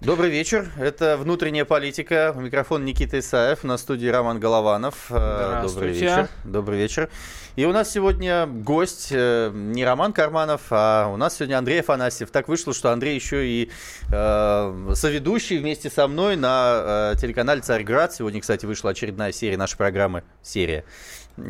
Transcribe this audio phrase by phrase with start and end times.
[0.00, 0.72] Добрый вечер.
[0.78, 2.32] Это «Внутренняя политика».
[2.34, 3.64] У микрофона Никита Исаев.
[3.64, 5.08] На студии Роман Голованов.
[5.10, 6.28] Э, добрый вечер.
[6.42, 7.10] Добрый вечер.
[7.54, 12.30] И у нас сегодня гость э, не Роман Карманов, а у нас сегодня Андрей Афанасьев.
[12.30, 13.70] Так вышло, что Андрей еще и
[14.10, 18.14] э, соведущий вместе со мной на э, телеканале «Царьград».
[18.14, 20.22] Сегодня, кстати, вышла очередная серия нашей программы.
[20.40, 20.86] Серия.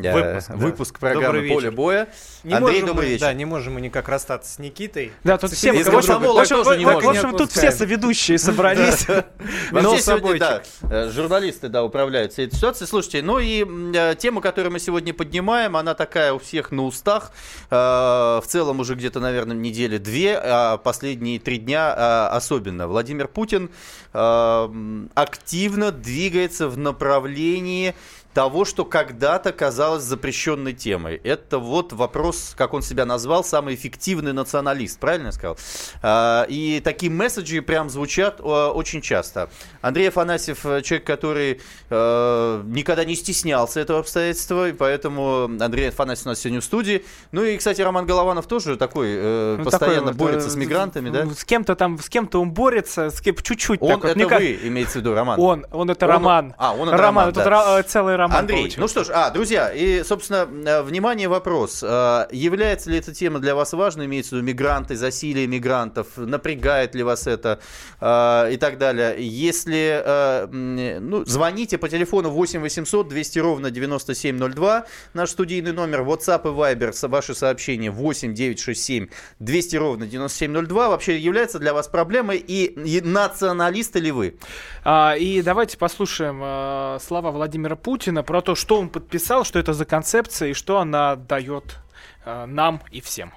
[0.03, 0.55] Э, выпуск, да.
[0.55, 2.07] выпуск программы «Поле боя».
[2.43, 3.21] Не Андрей, добрый мы, вечер.
[3.21, 5.11] Да, не можем мы никак расстаться с Никитой.
[5.23, 5.71] Да, тут все...
[5.71, 9.05] В общем, в общем, тут все соведущие собрались.
[9.71, 12.87] Но сегодня, да, э, журналисты, да, управляют всей этой ситуацией.
[12.87, 17.31] Слушайте, ну и э, тема, которую мы сегодня поднимаем, она такая у всех на устах.
[17.69, 22.87] В целом уже где-то, наверное, недели две, а последние три дня особенно.
[22.87, 23.69] Владимир Путин
[24.13, 27.95] активно двигается в направлении
[28.33, 31.19] того, что когда-то казалось запрещенной темой.
[31.23, 35.57] Это вот вопрос, как он себя назвал, самый эффективный националист, правильно я сказал?
[36.01, 39.49] А, и такие месседжи прям звучат очень часто.
[39.81, 46.27] Андрей Афанасьев, э, человек, который э, никогда не стеснялся этого обстоятельства, и поэтому Андрей Афанасьев
[46.27, 47.05] у нас сегодня в студии.
[47.31, 51.25] Ну и, кстати, Роман Голованов тоже такой, э, ну, постоянно такой борется с мигрантами, да?
[51.25, 53.81] С кем-то там, с кем-то он борется, с кем чуть-чуть.
[53.81, 55.39] Он, это вот, вы, имеется в виду, Роман?
[55.39, 56.53] Он, он это он, Роман.
[56.57, 57.83] А, он это Роман, Роман да.
[57.83, 58.79] целый роман Андрей, получился.
[58.79, 61.83] ну что ж, а, друзья, и, собственно, э, внимание, вопрос.
[61.83, 66.95] Э, является ли эта тема для вас важной, имеется в виду мигранты, засилие мигрантов, напрягает
[66.95, 67.59] ли вас это
[67.99, 69.15] э, и так далее?
[69.17, 70.03] Если,
[70.51, 77.07] ну, звоните по телефону 8 800 200 ровно 9702, наш студийный номер, WhatsApp и Viber,
[77.07, 79.07] ваши сообщения 8 967
[79.39, 84.37] 200 ровно 9702, вообще является для вас проблемой и, и националисты ли вы?
[84.83, 89.73] А, и давайте послушаем а, слова Владимира Путина про то, что он подписал, что это
[89.73, 91.77] за концепция и что она дает
[92.25, 93.31] а, нам и всем.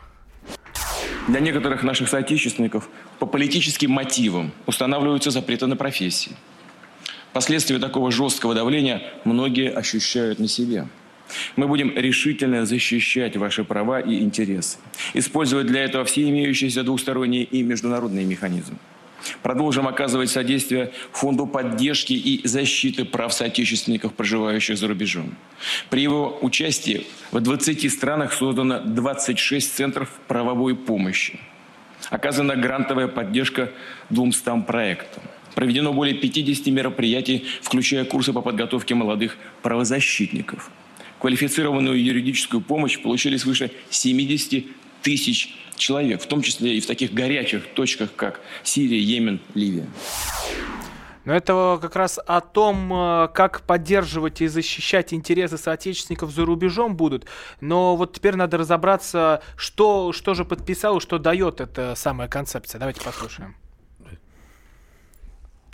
[1.28, 2.88] Для некоторых наших соотечественников
[3.18, 6.32] по политическим мотивам устанавливаются запреты на профессии.
[7.32, 10.86] Последствия такого жесткого давления многие ощущают на себе.
[11.56, 14.78] Мы будем решительно защищать ваши права и интересы,
[15.14, 18.76] использовать для этого все имеющиеся двусторонние и международные механизмы.
[19.42, 25.34] Продолжим оказывать содействие Фонду поддержки и защиты прав соотечественников, проживающих за рубежом.
[25.90, 31.38] При его участии в 20 странах создано 26 центров правовой помощи.
[32.10, 33.70] Оказана грантовая поддержка
[34.10, 35.22] 200 проектам.
[35.54, 40.70] Проведено более 50 мероприятий, включая курсы по подготовке молодых правозащитников.
[41.20, 44.66] Квалифицированную юридическую помощь получили свыше 70
[45.04, 49.86] тысяч человек, в том числе и в таких горячих точках, как Сирия, Йемен, Ливия.
[51.24, 56.96] Но это как раз о том, э, как поддерживать и защищать интересы соотечественников за рубежом
[56.96, 57.26] будут.
[57.60, 62.78] Но вот теперь надо разобраться, что, что же подписал, что дает эта самая концепция.
[62.78, 63.56] Давайте послушаем.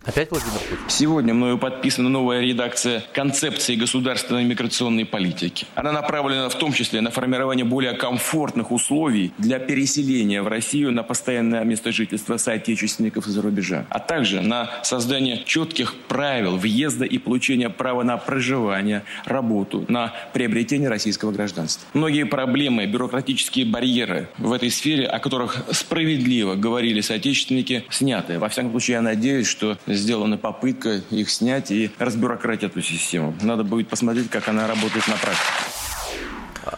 [0.02, 0.78] Опять Владимир Путин?
[0.88, 5.66] Сегодня мною подписана новая редакция концепции государственной миграционной политики.
[5.74, 11.02] Она направлена в том числе на формирование более комфортных условий для переселения в Россию на
[11.02, 17.68] постоянное место жительства соотечественников из-за рубежа, а также на создание четких правил въезда и получения
[17.68, 21.86] права на проживание, работу, на приобретение российского гражданства.
[21.92, 28.38] Многие проблемы, бюрократические барьеры в этой сфере, о которых справедливо говорили соотечественники, сняты.
[28.38, 33.34] Во всяком случае, я надеюсь, что сделана попытка их снять и разбюрократить эту систему.
[33.42, 35.52] Надо будет посмотреть, как она работает на практике.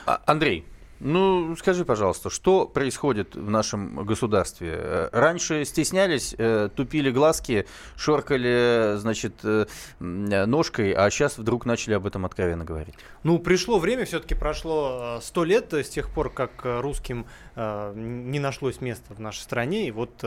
[0.07, 0.65] А, Андрей,
[1.05, 4.69] ну, скажи, пожалуйста, что происходит в нашем государстве?
[4.73, 9.67] Э, раньше стеснялись, э, тупили глазки, шоркали, значит, э,
[9.99, 12.95] ножкой, а сейчас вдруг начали об этом откровенно говорить.
[13.25, 17.27] Ну, пришло время, все-таки прошло сто лет с тех пор, как русским
[17.57, 20.25] не нашлось места в нашей стране, и вот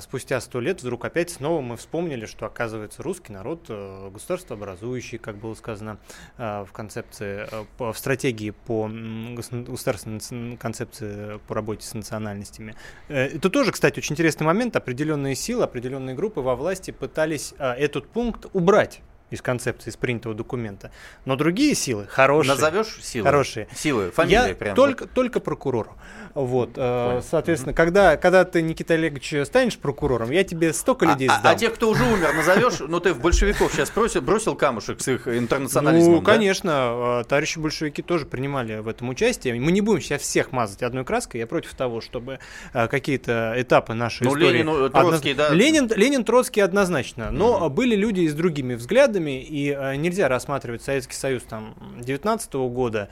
[0.00, 5.36] спустя сто лет вдруг опять снова мы вспомнили, что, оказывается, русский народ государство образующий, как
[5.36, 5.98] было сказано
[6.36, 7.46] в концепции,
[7.78, 12.74] в стратегии по государственной концепции по работе с национальностями.
[13.08, 14.76] Э, это тоже, кстати, очень интересный момент.
[14.76, 19.00] Определенные силы, определенные группы во власти пытались этот пункт убрать
[19.30, 20.90] из концепции, из принятого документа.
[21.24, 22.54] Но другие силы, хорошие.
[22.54, 23.24] Назовешь силы?
[23.24, 23.68] Хорошие.
[23.74, 24.74] Силы, фамилии Я прям.
[24.74, 25.96] Только, только прокурору.
[26.34, 31.38] Вот, э, соответственно, когда, когда ты, Никита Олегович, станешь прокурором, я тебе столько людей а,
[31.38, 31.52] сдам.
[31.52, 32.74] А, а тех, кто уже умер, назовешь?
[32.80, 36.32] Ну, ты в большевиков сейчас бросил, бросил камушек с их интернационализмом, Ну, да?
[36.32, 37.20] конечно.
[37.20, 39.58] Э, товарищи большевики тоже принимали в этом участие.
[39.60, 41.40] Мы не будем сейчас всех мазать одной краской.
[41.40, 42.38] Я против того, чтобы
[42.72, 44.58] э, какие-то этапы нашей ну, истории...
[44.58, 45.48] Ленин, Троцкий, одно...
[45.48, 45.54] да?
[45.54, 47.30] Ленин, Ленин, Троцкий однозначно.
[47.32, 47.70] Но mm-hmm.
[47.70, 52.52] были люди и с другими взглядами, периодами, и э, нельзя рассматривать Советский Союз там 19
[52.54, 53.08] года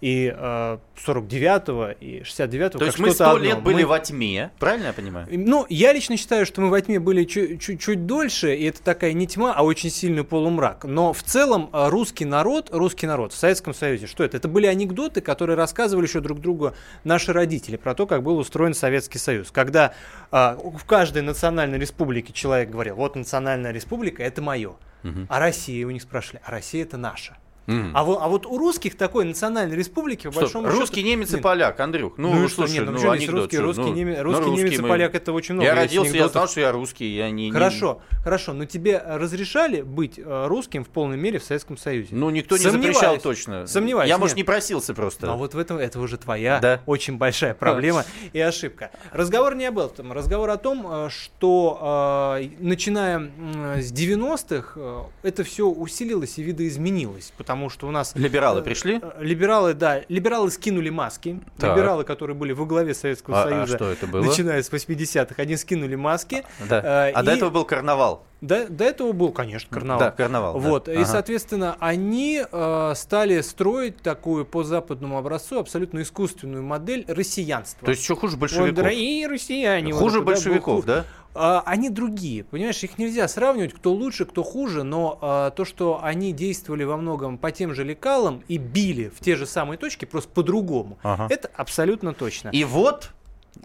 [0.00, 2.78] и э, 49-го, и 69-го.
[2.78, 3.88] То есть мы сто лет были мы...
[3.88, 5.26] во тьме, правильно я понимаю?
[5.30, 9.26] Ну, я лично считаю, что мы во тьме были чуть-чуть дольше, и это такая не
[9.26, 10.84] тьма, а очень сильный полумрак.
[10.84, 14.36] Но в целом э, русский народ, русский народ в Советском Союзе, что это?
[14.36, 16.74] Это были анекдоты, которые рассказывали еще друг другу
[17.04, 19.50] наши родители про то, как был устроен Советский Союз.
[19.50, 19.94] Когда
[20.30, 24.74] э, в каждой национальной республике человек говорил, вот национальная республика, это мое.
[25.08, 25.26] Угу.
[25.28, 27.36] А Россия, у них спрашивали, а Россия это наша.
[27.66, 27.90] Mm.
[27.94, 31.08] А, вот, а вот у русских такой национальной республики, в Стоп, большому русский, счету...
[31.08, 32.14] немец и поляк, Андрюх.
[32.16, 34.82] Ну, ну слушай, нет, ну, ну анекдот, русский, русский, ну, немец, русский, ну, немец и
[34.82, 34.88] мы...
[34.88, 35.68] поляк это очень много.
[35.68, 36.26] Я родился, анекдотов.
[36.26, 37.50] я знал, что я русский, я не...
[37.50, 38.22] Хорошо, не...
[38.22, 42.08] хорошо, но тебе разрешали быть э, русским в полной мере в Советском Союзе?
[42.12, 43.66] Ну, никто не запрещал точно.
[43.66, 44.08] Сомневаюсь.
[44.08, 44.20] Я, нет.
[44.20, 45.32] может, не просился просто.
[45.32, 46.80] А вот в этом, это уже твоя да?
[46.86, 48.90] очень большая проблема и ошибка.
[49.12, 53.30] Разговор не об этом, разговор о том, э, что э, начиная
[53.80, 59.00] с 90-х это все усилилось и видоизменилось, потому что у нас Либералы пришли?
[59.02, 60.02] Э, либералы, да.
[60.08, 61.40] Либералы скинули маски.
[61.58, 61.76] Так.
[61.76, 64.24] Либералы, которые были во главе Советского а, а Союза, а что это было?
[64.24, 66.44] начиная с 80-х, они скинули маски.
[66.68, 66.78] Да.
[66.78, 67.24] Э, а и...
[67.24, 68.24] до этого был карнавал?
[68.42, 70.00] До, до этого был, конечно, карнавал.
[70.00, 70.58] Да, карнавал.
[70.58, 70.84] Вот.
[70.84, 70.92] Да.
[70.92, 71.06] И, ага.
[71.06, 77.86] соответственно, они э, стали строить такую по западному образцу абсолютно искусственную модель россиянства.
[77.86, 78.68] То есть что хуже большевиков?
[78.68, 79.92] Вот, дорогие россияне.
[79.92, 81.06] Хуже вот, большевиков, да?
[81.36, 86.00] А, они другие, понимаешь, их нельзя сравнивать, кто лучше, кто хуже, но а, то, что
[86.02, 90.04] они действовали во многом по тем же лекалам и били в те же самые точки,
[90.04, 91.26] просто по-другому, ага.
[91.30, 92.48] это абсолютно точно.
[92.50, 93.10] И вот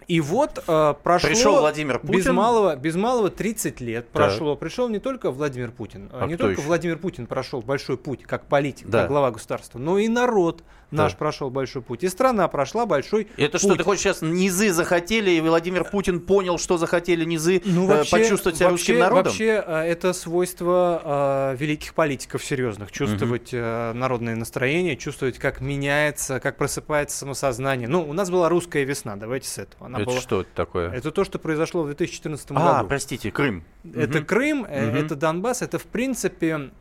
[0.08, 2.18] и вот э, прошло Пришел Владимир Путин.
[2.18, 4.12] Без малого, без малого 30 лет так.
[4.12, 4.56] прошло.
[4.56, 6.68] Пришел не только Владимир Путин, а не только еще?
[6.68, 9.02] Владимир Путин прошел большой путь как политик, да.
[9.02, 12.04] как глава государства, но и народ наш прошел большой путь.
[12.04, 13.62] И страна прошла большой Это путь.
[13.62, 17.98] что, ты хочешь сейчас низы захотели, и Владимир Путин понял, что захотели низы ну, э,
[17.98, 19.24] вообще, почувствовать себя вообще, русским народом?
[19.26, 22.92] Вообще, э, это свойство э, великих политиков серьезных.
[22.92, 23.62] Чувствовать угу.
[23.62, 27.88] э, народное настроение, чувствовать, как меняется, как просыпается самосознание.
[27.88, 29.86] Ну, у нас была русская весна, давайте с этого.
[29.86, 30.20] Она это была...
[30.20, 30.92] что это такое?
[30.92, 32.66] Это то, что произошло в 2014 а, году.
[32.66, 33.64] А, простите, Крым.
[33.94, 34.28] Это угу.
[34.28, 34.70] Крым, угу.
[34.70, 36.72] это Донбасс, это, в принципе,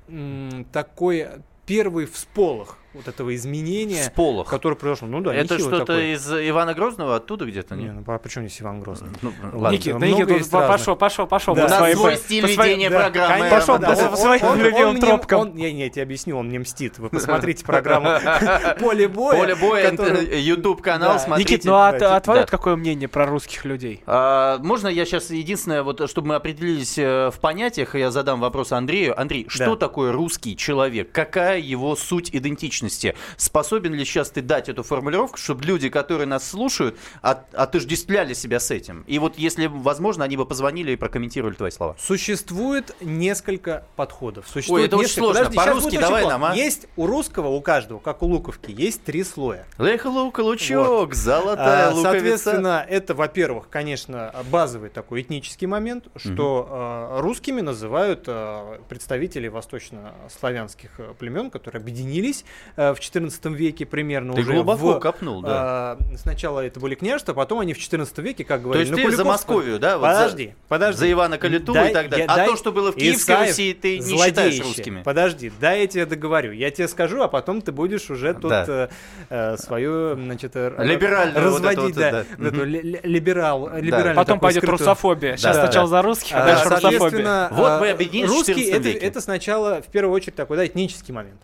[0.73, 1.29] такой
[1.67, 4.49] первый всполох вот этого изменения, Всполох.
[4.49, 5.07] которое произошло.
[5.07, 7.77] Ну да, Это что-то из Ивана Грозного оттуда где-то?
[7.77, 9.11] Не, ну а почему здесь Иван Грозный?
[9.23, 9.77] Ну, ладно.
[9.77, 11.55] Никит, Никит пошел, пошел, пошел.
[11.55, 11.67] Да.
[11.67, 13.49] У нас свой стиль ведения да, программы.
[13.49, 15.57] Пошел да, по своим любимым тропкам.
[15.57, 16.99] Я, я тебе объясню, он мне мстит.
[16.99, 18.11] Вы посмотрите программу
[18.81, 19.39] «Поле боя».
[19.39, 19.91] «Поле боя»,
[20.41, 21.55] YouTube-канал, смотрите.
[21.55, 24.03] Никит, ну а, а твое какое мнение про русских людей?
[24.07, 28.73] А, можно я сейчас единственное, вот чтобы мы определились э, в понятиях, я задам вопрос
[28.73, 29.19] Андрею.
[29.19, 31.13] Андрей, что такое русский человек?
[31.13, 32.80] Какая его суть идентичности?
[33.37, 38.61] Способен ли сейчас ты дать эту формулировку, чтобы люди, которые нас слушают, от, отождествляли себя
[38.61, 39.05] с этим?
[39.07, 41.97] И вот если возможно, они бы позвонили и прокомментировали твои слова.
[41.99, 44.47] Существует несколько подходов.
[44.49, 45.25] Существует Ой, это несколько...
[45.25, 45.55] очень сложно.
[45.55, 46.55] По-русски давай нам, а?
[46.55, 49.67] Есть у русского, у каждого, как у луковки, есть три слоя.
[49.79, 51.15] Лех, лук, лучок, вот.
[51.15, 52.13] золотая а, луковица.
[52.13, 56.69] Соответственно, это, во-первых, конечно, базовый такой этнический момент, что угу.
[56.71, 62.45] а, русскими называют а, представителей восточнославянских племен, которые объединились
[62.77, 65.97] в 14 веке примерно Ты уже глубоко в, копнул, да.
[65.99, 68.91] Э, сначала это были княжества, потом они в 14 веке, как говорили.
[68.91, 69.99] То есть ты за Московию, да?
[69.99, 70.99] Вот подожди, за, подожди.
[70.99, 72.27] За Ивана Калиту дай, и так далее.
[72.27, 75.03] Я, а дай, то, что было в Киевской Исаев, Руси, ты не считаешь русскими.
[75.03, 76.53] Подожди, дай я тебе договорю.
[76.53, 78.65] Я тебе скажу, а потом ты будешь уже тут да.
[78.69, 78.89] э,
[79.31, 82.59] э свою, значит, Либеральную разводить, вот да, вот, да.
[82.61, 82.65] Угу.
[82.65, 84.79] либерал, либеральный Потом пойдет скрытую...
[84.79, 85.37] русофобия.
[85.37, 85.65] Сейчас да.
[85.65, 87.49] сначала за русских, а, дальше русофобия.
[87.51, 91.41] Вот мы объединились Русский это, это сначала, в первую очередь, такой, да, этнический момент.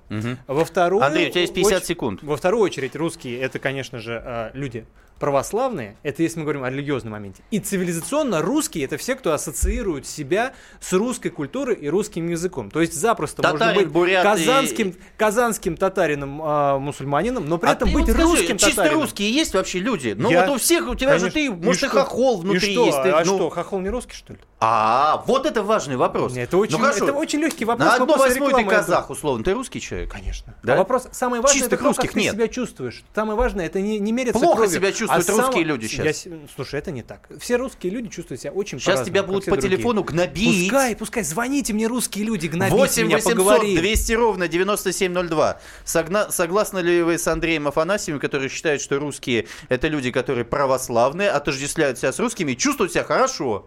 [0.47, 1.03] Во вторую...
[1.17, 2.23] Андрей, у тебя есть 50 секунд.
[2.23, 4.87] Во вторую очередь русские это, конечно же, а, люди
[5.19, 10.07] православные, это если мы говорим о религиозном моменте, и цивилизационно русские это все, кто ассоциирует
[10.07, 12.71] себя с русской культурой и русским языком.
[12.71, 14.95] То есть запросто Татарин, можно быть бурят казанским, и...
[15.17, 18.85] казанским татарином, э, мусульманином, но при а этом быть вот русским скажи, татарином.
[18.85, 20.15] Чисто русские есть вообще люди?
[20.17, 20.47] Ну Я...
[20.47, 21.29] вот у всех, у тебя конечно.
[21.29, 22.87] же ты, может, и, и хохол внутри и что?
[22.87, 23.03] есть.
[23.03, 23.37] Ты, а ну...
[23.37, 24.39] что, хохол не русский, что ли?
[24.59, 26.35] А, вот это важный вопрос.
[26.35, 27.87] Это очень, ну, это очень легкий вопрос.
[27.87, 29.45] На одну восьмую ты казах, условно.
[29.45, 30.11] Ты русский человек?
[30.11, 30.55] Конечно.
[30.63, 30.75] Да?
[30.75, 32.31] А вопрос, самый важный, Чистых это то, русских как нет.
[32.31, 33.05] ты себя чувствуешь.
[33.15, 35.69] Самое важное, это не, не мерится Плохо кровью, себя чувствуют а русские сам...
[35.69, 36.27] люди сейчас.
[36.27, 37.29] Я, слушай, это не так.
[37.41, 39.77] Все русские люди чувствуют себя очень Сейчас тебя будут по другие.
[39.77, 40.71] телефону гнобить.
[40.71, 43.77] Пускай, пускай, звоните мне русские люди, гнобить 8 меня, 800 поговори.
[43.77, 45.61] 200 ровно 9702.
[45.85, 46.31] Согна...
[46.31, 51.99] Согласны ли вы с Андреем Афанасьевым, который считает, что русские это люди, которые православные, отождествляют
[51.99, 53.67] себя с русскими и чувствуют себя хорошо?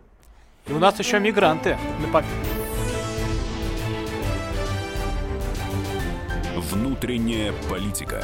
[0.67, 1.77] И у нас еще мигранты.
[6.55, 8.23] Внутренняя политика.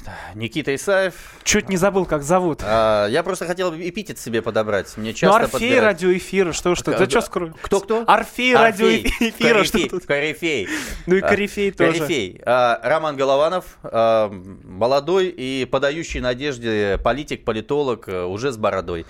[0.35, 1.13] Никита Исаев.
[1.43, 2.61] Чуть не забыл, как зовут.
[2.63, 4.95] А, я просто хотел эпитет себе подобрать.
[4.97, 5.83] Мне Ну, часто Орфей подбирают.
[5.83, 6.91] радиоэфира, что, что?
[6.97, 7.55] Да что скрою?
[7.61, 8.03] Кто-кто?
[8.07, 10.05] Орфей радиоэфира, что тут?
[10.05, 10.67] Корифей.
[11.05, 11.99] Ну и А, корифей тоже.
[11.99, 12.41] Корифей.
[12.45, 14.29] А, Роман Голованов, а,
[14.63, 19.05] молодой и подающий надежде политик, политолог, уже с бородой.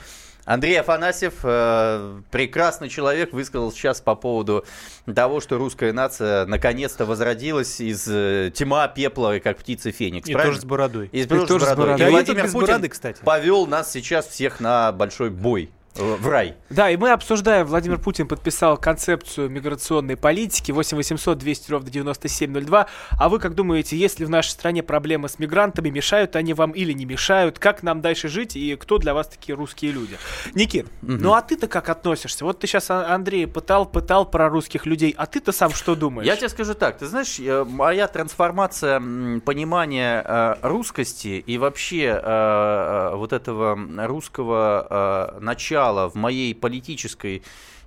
[0.45, 4.65] Андрей Афанасьев, э, прекрасный человек, высказал сейчас по поводу
[5.13, 10.27] того, что русская нация наконец-то возродилась из э, тьма, пепла, как птица Феникс.
[10.27, 10.53] И правильно?
[10.53, 11.07] тоже с бородой.
[11.12, 11.95] И, тоже с бородой.
[11.95, 13.21] И Да, и Владимир Путин бороды, кстати.
[13.24, 16.55] повел нас сейчас всех на большой бой в рай.
[16.69, 22.88] Да, и мы обсуждаем, Владимир Путин подписал концепцию миграционной политики 8 800 200 ровно 9702.
[23.17, 26.71] А вы как думаете, есть ли в нашей стране проблемы с мигрантами, мешают они вам
[26.71, 30.17] или не мешают, как нам дальше жить и кто для вас такие русские люди?
[30.53, 32.45] Никит, ну а ты-то как относишься?
[32.45, 36.27] Вот ты сейчас, Андрей, пытал, пытал про русских людей, а ты-то сам что думаешь?
[36.27, 39.00] Я тебе скажу так, ты знаешь, э, моя трансформация
[39.41, 45.39] понимания э, русскости и вообще э, э, вот этого русского э,
[45.81, 47.41] начала в моей политической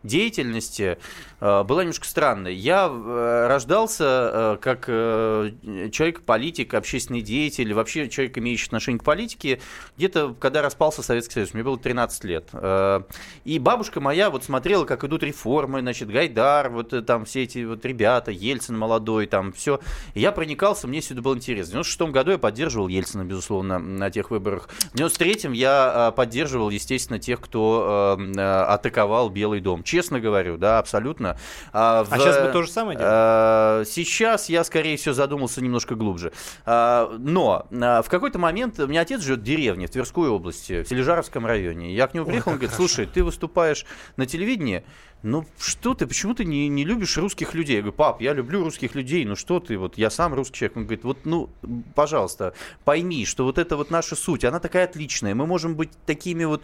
[0.04, 0.98] деятельности
[1.40, 2.54] э, была немножко странной.
[2.54, 5.50] Я э, рождался э, как э,
[5.90, 9.60] человек-политик, общественный деятель, вообще человек, имеющий отношение к политике,
[9.96, 12.50] где-то когда распался Советский Союз, мне было 13 лет.
[13.44, 17.84] И бабушка моя вот смотрела, как идут реформы, значит, Гайдар, вот там все эти вот
[17.84, 19.80] ребята, Ельцин молодой, там все.
[20.14, 21.70] И я проникался, мне все это было интересно.
[21.70, 24.68] В 96 году я поддерживал Ельцина, безусловно, на тех выборах.
[24.92, 29.82] В 93-м я поддерживал, естественно, тех, кто атаковал Белый дом.
[29.94, 31.38] Честно говорю, да, абсолютно.
[31.72, 33.82] А, А сейчас бы то же самое делали?
[33.82, 36.32] э, Сейчас я, скорее всего, задумался немножко глубже.
[36.66, 40.82] А, Но а, в какой-то момент у меня отец живет в деревне, в Тверской области,
[40.82, 41.94] в Сележаровском районе.
[41.94, 43.86] Я к нему приехал, он говорит, слушай, ты выступаешь
[44.16, 44.84] на телевидении,
[45.24, 47.76] ну что ты, почему ты не, не любишь русских людей?
[47.76, 50.76] Я говорю, пап, я люблю русских людей, ну что ты, вот я сам русский человек.
[50.76, 51.48] Он говорит, вот, ну,
[51.94, 52.52] пожалуйста,
[52.84, 55.34] пойми, что вот это вот наша суть, она такая отличная.
[55.34, 56.62] Мы можем быть такими вот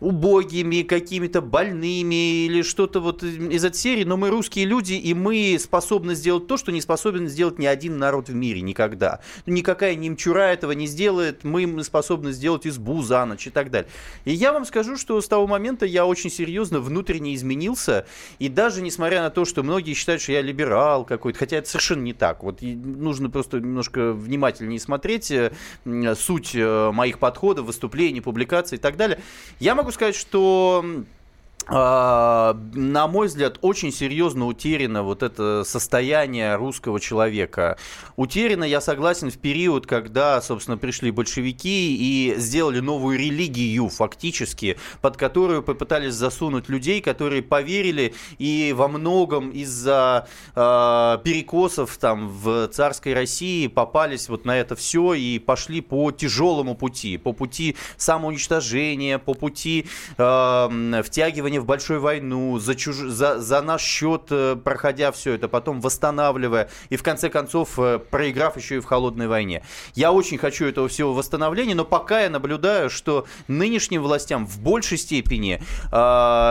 [0.00, 5.58] убогими, какими-то больными или что-то вот из этой серии, но мы русские люди, и мы
[5.58, 9.20] способны сделать то, что не способен сделать ни один народ в мире никогда.
[9.46, 13.90] Никакая немчура этого не сделает, мы способны сделать избу за ночь и так далее.
[14.26, 18.01] И я вам скажу, что с того момента я очень серьезно внутренне изменился,
[18.38, 22.02] и даже несмотря на то, что многие считают, что я либерал какой-то, хотя это совершенно
[22.02, 22.42] не так.
[22.42, 25.52] Вот нужно просто немножко внимательнее смотреть э,
[26.16, 29.20] суть э, моих подходов, выступлений, публикаций и так далее.
[29.60, 30.84] Я могу сказать, что
[31.68, 37.78] на мой взгляд, очень серьезно утеряно вот это состояние русского человека.
[38.16, 45.16] Утеряно, я согласен, в период, когда, собственно, пришли большевики и сделали новую религию фактически, под
[45.16, 53.14] которую попытались засунуть людей, которые поверили и во многом из-за э, перекосов там в царской
[53.14, 59.34] России попались вот на это все и пошли по тяжелому пути, по пути самоуничтожения, по
[59.34, 59.86] пути
[60.18, 62.96] э, втягивания в большую войну, за, чуж...
[62.96, 67.98] за, за наш счет э, проходя все это, потом восстанавливая и в конце концов э,
[67.98, 69.62] проиграв еще и в холодной войне.
[69.94, 74.98] Я очень хочу этого всего восстановления, но пока я наблюдаю, что нынешним властям в большей
[74.98, 75.96] степени э,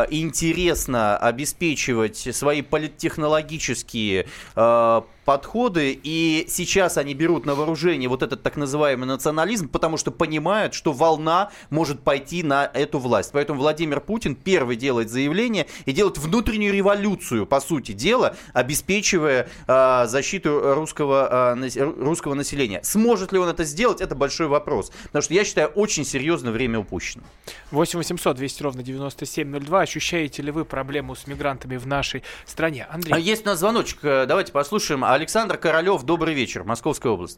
[0.09, 8.57] интересно обеспечивать свои политтехнологические э, подходы, и сейчас они берут на вооружение вот этот так
[8.57, 13.31] называемый национализм, потому что понимают, что волна может пойти на эту власть.
[13.33, 20.05] Поэтому Владимир Путин первый делает заявление и делает внутреннюю революцию, по сути дела, обеспечивая э,
[20.07, 22.81] защиту русского, э, русского населения.
[22.83, 24.91] Сможет ли он это сделать, это большой вопрос.
[25.05, 27.23] Потому что я считаю, очень серьезно время упущено.
[27.71, 29.81] 8 800 200 ровно 9702.
[29.81, 32.87] Ощущаете ли вы проблему с мигрантами в нашей стране?
[32.89, 33.21] А Андрей.
[33.21, 35.03] Есть у нас звоночек, э, давайте послушаем.
[35.13, 37.37] Александр Королев, добрый вечер, Московская область.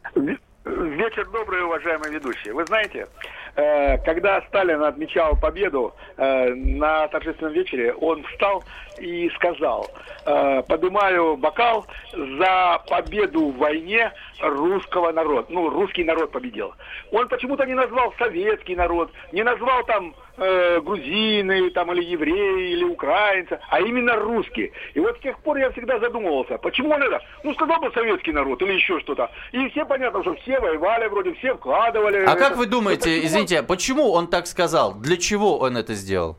[0.64, 2.54] Вечер добрый, уважаемые ведущие.
[2.54, 3.08] Вы знаете,
[3.56, 8.62] э, когда Сталин отмечал победу э, на торжественном вечере, он встал
[9.00, 9.90] и сказал,
[10.24, 15.48] э, поднимаю бокал за победу в войне русского народа.
[15.50, 16.74] Ну, русский народ победил.
[17.10, 22.84] Он почему-то не назвал советский народ, не назвал там э, грузины там, или евреи, или
[22.84, 24.72] украинцы, а именно русские.
[24.94, 27.20] И вот с тех пор я всегда задумывался, почему он это?
[27.42, 29.30] Ну, сказал бы советский народ или еще что-то.
[29.52, 32.18] И все понятно, что все воевали вроде, все вкладывали.
[32.18, 32.36] А это.
[32.36, 34.94] как вы думаете, почему извините, почему он так сказал?
[34.94, 36.36] Для чего он это сделал?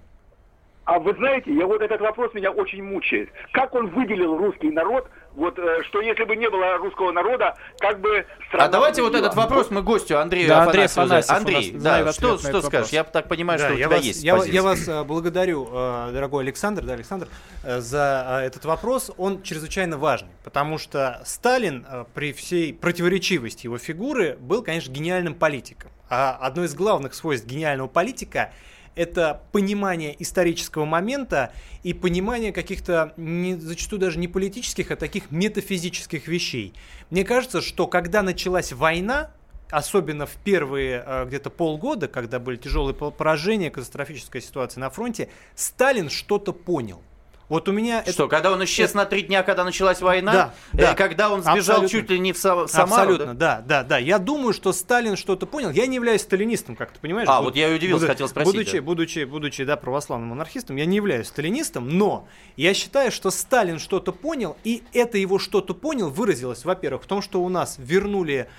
[0.85, 3.29] А вы знаете, я вот этот вопрос меня очень мучает.
[3.51, 7.99] Как он выделил русский народ, вот э, что если бы не было русского народа, как
[7.99, 10.85] бы страна А давайте вот этот вопрос мы гостю Андрею Да, Андрей.
[10.85, 12.73] Афанасьев Андрей, да, что, что этот скажешь?
[12.73, 12.89] вопрос.
[12.89, 14.53] Я так понимаю, Да, что у тебя вас, есть я, позиция.
[14.53, 17.27] я вас э, благодарю, э, дорогой Александр, да, Александр,
[17.63, 19.11] за этот вопрос.
[19.17, 25.91] Он чрезвычайно важный, потому что Сталин при всей противоречивости его фигуры был, конечно, гениальным политиком.
[26.09, 28.51] А одно из главных свойств гениального политика
[28.95, 36.27] это понимание исторического момента и понимание каких-то не, зачастую даже не политических, а таких метафизических
[36.27, 36.73] вещей.
[37.09, 39.31] Мне кажется, что когда началась война,
[39.69, 45.29] особенно в первые э, где-то полгода, когда были тяжелые по- поражения, катастрофическая ситуация на фронте,
[45.55, 47.01] Сталин что-то понял.
[47.47, 50.31] Вот у меня это- Что, когда он исчез на три дня, когда началась война?
[50.33, 50.93] Да, Э, да.
[50.95, 51.89] Когда он сбежал Абсолютно.
[51.89, 53.11] чуть ли не в Са- Самару?
[53.13, 53.63] Абсолютно, да?
[53.65, 55.69] да, да, Я думаю, что Сталин что-то понял.
[55.69, 57.27] Я не являюсь сталинистом, как ты понимаешь.
[57.29, 58.81] А, Буд- вот я и удивился, буду- хотел спросить, Будучи, да.
[58.81, 64.11] будучи, будучи, да, православным монархистом, я не являюсь сталинистом, но я считаю, что Сталин что-то
[64.11, 68.49] понял, и это его что-то понял выразилось, во-первых, в том, что у нас вернули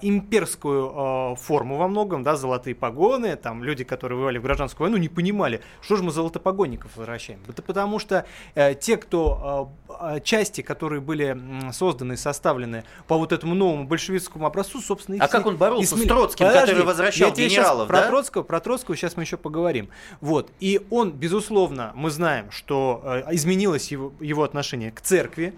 [0.00, 4.96] имперскую а, форму во многом, да, золотые погоны, там люди, которые воевали в гражданскую войну,
[4.96, 7.40] не понимали, что же мы золотопогонников возвращаем.
[7.48, 11.38] Это потому что э, те, кто а, а, части, которые были
[11.72, 15.96] созданы и составлены по вот этому новому большевистскому образцу, собственно, их А как он боролся
[15.96, 18.08] и с Троцким, который возвращал я генералов, про да?
[18.08, 19.90] Троцкого, про Троцкого сейчас мы еще поговорим.
[20.20, 20.50] Вот.
[20.60, 25.54] И он, безусловно, мы знаем, что э, изменилось его, его отношение к церкви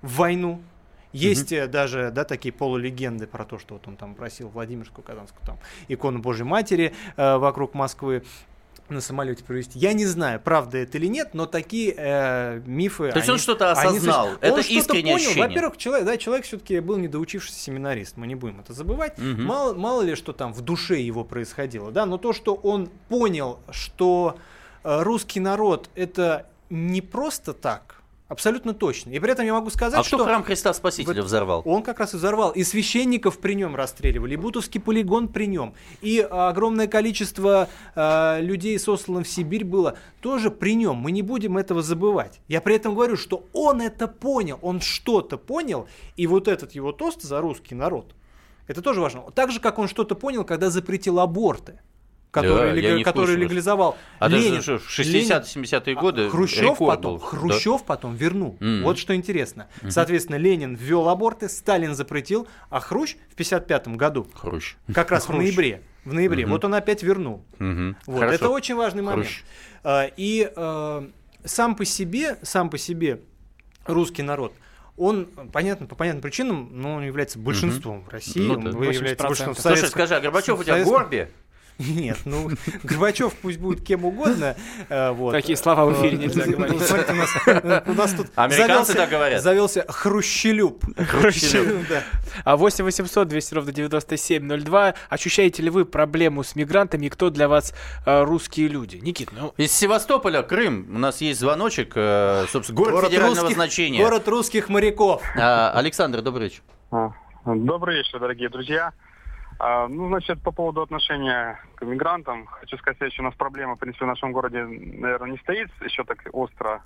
[0.00, 0.62] в войну.
[1.12, 5.44] Есть э, даже да, такие полулегенды про то, что вот он там просил Владимирскую, Казанскую
[5.46, 8.22] там, икону Божьей Матери э, вокруг Москвы
[8.88, 9.78] на самолете провести.
[9.78, 13.10] Я не знаю, правда это или нет, но такие э, мифы.
[13.10, 14.24] То есть он они- что-то они осознал.
[14.26, 14.42] существуют.
[14.42, 15.16] Это Он что-то искреннее понял.
[15.16, 15.48] ощущение.
[15.48, 19.16] Во-первых, человек, да, человек все-таки был недоучившийся семинарист, мы не будем это забывать.
[19.18, 19.44] Мгм.
[19.44, 23.60] Мало, мало ли, что там в душе его происходило, да, но то, что он понял,
[23.70, 24.36] что
[24.84, 28.01] э, русский народ это не просто так,
[28.32, 29.10] абсолютно точно.
[29.10, 31.62] И при этом я могу сказать, А кто что храм Христа Спасителя Вот взорвал?
[31.64, 32.50] он как раз и взорвал.
[32.50, 35.74] И священников при нем расстреливали, и Бутовский полигон при нем.
[36.00, 40.96] И а, огромное количество а, людей, сосланных в Сибирь, было тоже при нем.
[40.96, 42.40] Мы не будем этого забывать.
[42.48, 46.92] Я при этом говорю, что он это понял, он что-то понял, и вот этот его
[46.92, 48.14] тост за русский народ,
[48.66, 49.22] это тоже важно.
[49.34, 51.80] Так же, как он что-то понял, когда запретил аборты.
[52.32, 53.96] Который, Да, лег- в который легализовал.
[54.18, 57.20] А Ленин, же что, в Ленин- 60-70-е годы а, Хрущев рекорд потом, был.
[57.20, 58.56] Хрущев потом вернул.
[58.58, 58.84] Мгм.
[58.84, 59.68] Вот что интересно.
[59.90, 64.38] Соответственно, Ленин ввел аборты, Сталин запретил, а Хрущ в 55 году, Да.
[64.38, 64.76] Хрущ.
[64.94, 65.38] как раз в Хрущ.
[65.40, 66.52] ноябре, в ноябре, Мгм.
[66.52, 67.44] вот он опять вернул.
[67.58, 67.96] Мгм.
[68.06, 68.34] Вот, Хорошо.
[68.34, 69.26] это очень важный момент.
[69.26, 69.42] Хрущ.
[69.84, 71.06] А, И э,
[71.44, 73.20] сам по себе, сам по себе
[73.84, 74.54] русский народ,
[74.96, 78.70] он, понятно, по понятным причинам, но он является большинством в России, Ну он да.
[78.70, 79.28] является 80%.
[79.28, 81.28] большинством в Слушай, скажи, а Горбачев у тебя Советском- Горби?
[81.78, 82.48] Нет, ну,
[82.84, 84.54] Горбачев пусть будет кем угодно.
[84.88, 85.32] э, вот.
[85.32, 86.82] Такие слова в эфире Э, нельзя ну, говорить.
[86.82, 89.42] смотрите, у нас, э, у нас тут Американцы завелся- так говорят.
[89.42, 90.84] Завелся Хрущелюб.
[90.96, 91.84] Хрущелюб.
[91.88, 92.02] Да.
[92.44, 94.94] А 8 800 200 ровно 9702.
[95.08, 97.06] Ощущаете ли вы проблему с мигрантами?
[97.06, 97.74] и Кто для вас
[98.06, 98.96] русские люди?
[98.96, 99.52] Никит, ну...
[99.56, 101.94] Из Севастополя, Крым, у нас есть звоночек,
[102.50, 103.98] собственно, город, федерального русских- значения.
[104.02, 105.22] город русских моряков.
[105.36, 106.62] А, Александр, добрый вечер.
[106.90, 107.10] А,
[107.44, 108.92] Добрый вечер, дорогие друзья.
[109.58, 113.78] А, Ну, значит, по поводу отношения к мигрантам, хочу сказать, что у нас проблема, в
[113.78, 116.82] принципе, в нашем городе, наверное, не стоит еще так остро,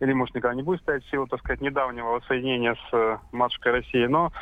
[0.00, 3.72] или, может, никогда не будет стоять в силу, так сказать, недавнего воссоединения с э, матушкой
[3.72, 4.06] России.
[4.06, 4.32] Но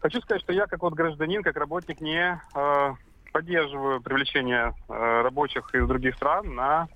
[0.00, 2.94] хочу сказать, что я, как вот гражданин, как работник, не э,
[3.32, 6.88] поддерживаю привлечение э, рабочих из других стран на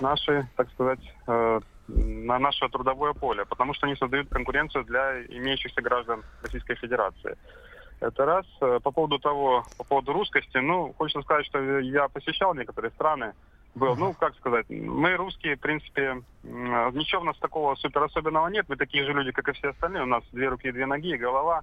[0.00, 5.80] наши, так сказать, э, на наше трудовое поле, потому что они создают конкуренцию для имеющихся
[5.80, 7.36] граждан Российской Федерации.
[8.00, 8.46] Это раз.
[8.60, 13.32] Э, По поводу того, по поводу русскости, ну, хочется сказать, что я посещал некоторые страны,
[13.74, 18.66] был, ну, как сказать, мы русские, в принципе, ничего у нас такого супер особенного нет,
[18.68, 21.62] мы такие же люди, как и все остальные, у нас две руки, две ноги голова,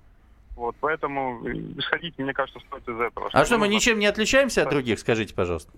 [0.56, 3.30] вот, поэтому э, исходить, мне кажется, стоит из этого.
[3.34, 5.72] А что, мы нужно- ничем не отличаемся от других, скажите, пожалуйста?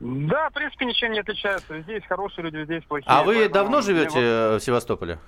[0.00, 1.74] Да, в принципе, ничем не отличается.
[1.74, 3.10] Везде есть хорошие люди, везде есть плохие.
[3.10, 5.18] А вы давно живете э, в Севастополе?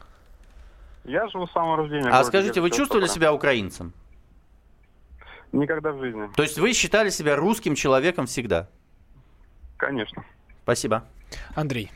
[1.04, 2.08] Я живу с самого рождения.
[2.10, 3.92] А скажите, вы чувствовали себя украинцем?
[5.52, 6.28] Никогда в жизни.
[6.36, 8.68] То есть вы считали себя русским человеком всегда?
[9.76, 10.24] Конечно.
[10.62, 11.04] Спасибо.
[11.54, 11.90] Андрей.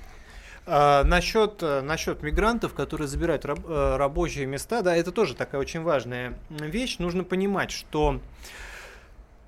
[0.67, 5.61] А, насчет, э, насчет мигрантов, которые забирают раб- э, рабочие места, да, это тоже такая
[5.61, 6.99] очень важная вещь.
[6.99, 8.21] Нужно понимать, что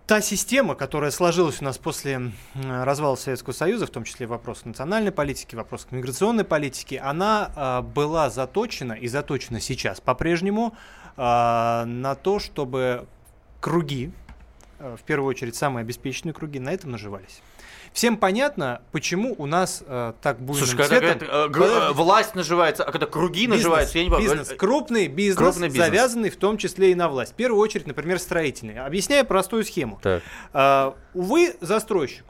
[0.07, 5.12] та система, которая сложилась у нас после развала Советского Союза, в том числе вопросы национальной
[5.12, 10.75] политики, вопросы миграционной политики, она а, была заточена и заточена сейчас по-прежнему
[11.17, 13.07] а, на то, чтобы
[13.62, 14.11] круги,
[14.81, 17.40] э, в первую очередь самые обеспеченные круги, на этом наживались.
[17.92, 22.35] Всем понятно, почему у нас э, так буйным Слушай, когда цветом- какая-то, э, э, власть
[22.35, 24.38] наживается, а когда круги Бизнес, наживаются, я не понимаю.
[24.38, 25.87] Бизнес, крупный бизнес, Крупный бизнес.
[25.87, 27.33] завязанный в том числе и на власть.
[27.33, 28.79] В первую очередь, например, строительный.
[28.79, 30.01] Объясняю простую схему.
[30.03, 30.22] Так.
[30.55, 32.25] А, увы, застройщик,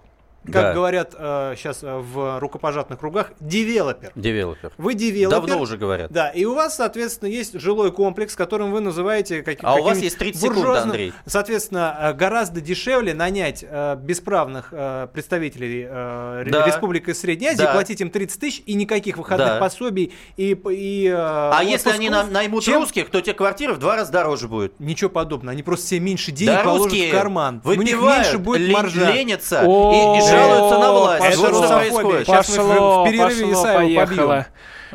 [0.45, 0.73] как Да.
[0.75, 4.13] говорят сейчас в рукопожатных кругах, девелопер.
[4.15, 4.73] Девелопер.
[4.79, 5.41] Вы девелопер.
[5.41, 6.11] Давно уже говорят.
[6.11, 9.99] Да, и у вас, соответственно, есть жилой комплекс, которым вы называете как, А у вас
[9.99, 11.13] есть 30 секунд, буржуазным- Андрей.
[11.27, 16.67] Соответственно, э, гораздо дешевле нанять э, бесправных э, представителей э, Да.
[16.67, 17.73] Республики Средней Азии, Да.
[17.73, 19.59] платить им 30 тысяч и никаких выходных Да.
[19.59, 23.79] пособий и, и э, А если они нам наймут чем- русских, то тебе квартира в
[23.79, 24.79] два раза дороже будет.
[24.81, 25.53] Ничего подобного.
[25.53, 27.61] Они просто себе меньше денег Да положат в карман.
[27.65, 29.13] У них меньше будет маржа.
[29.13, 31.23] ленятся и, О, и жалуются на власть.
[31.25, 31.79] Вот что Русофобия.
[31.91, 32.27] происходит.
[32.27, 34.47] Сейчас мы в- Пошло, в перерыве пошло, поехало.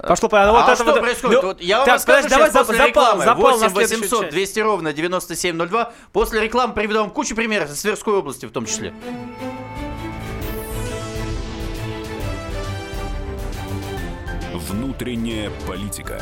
[0.08, 1.42] Пошло, а Вот это что вот- происходит?
[1.42, 3.26] Ну, Вот я вам так, расскажу подожди, давай сейчас после зап- запал, рекламы.
[3.26, 4.32] запал 8 на следующую 800 часть.
[4.34, 5.92] 200 ровно 9702.
[6.14, 8.94] После рекламы приведу вам кучу примеров из Тверской области в том числе.
[14.54, 16.22] Внутренняя политика.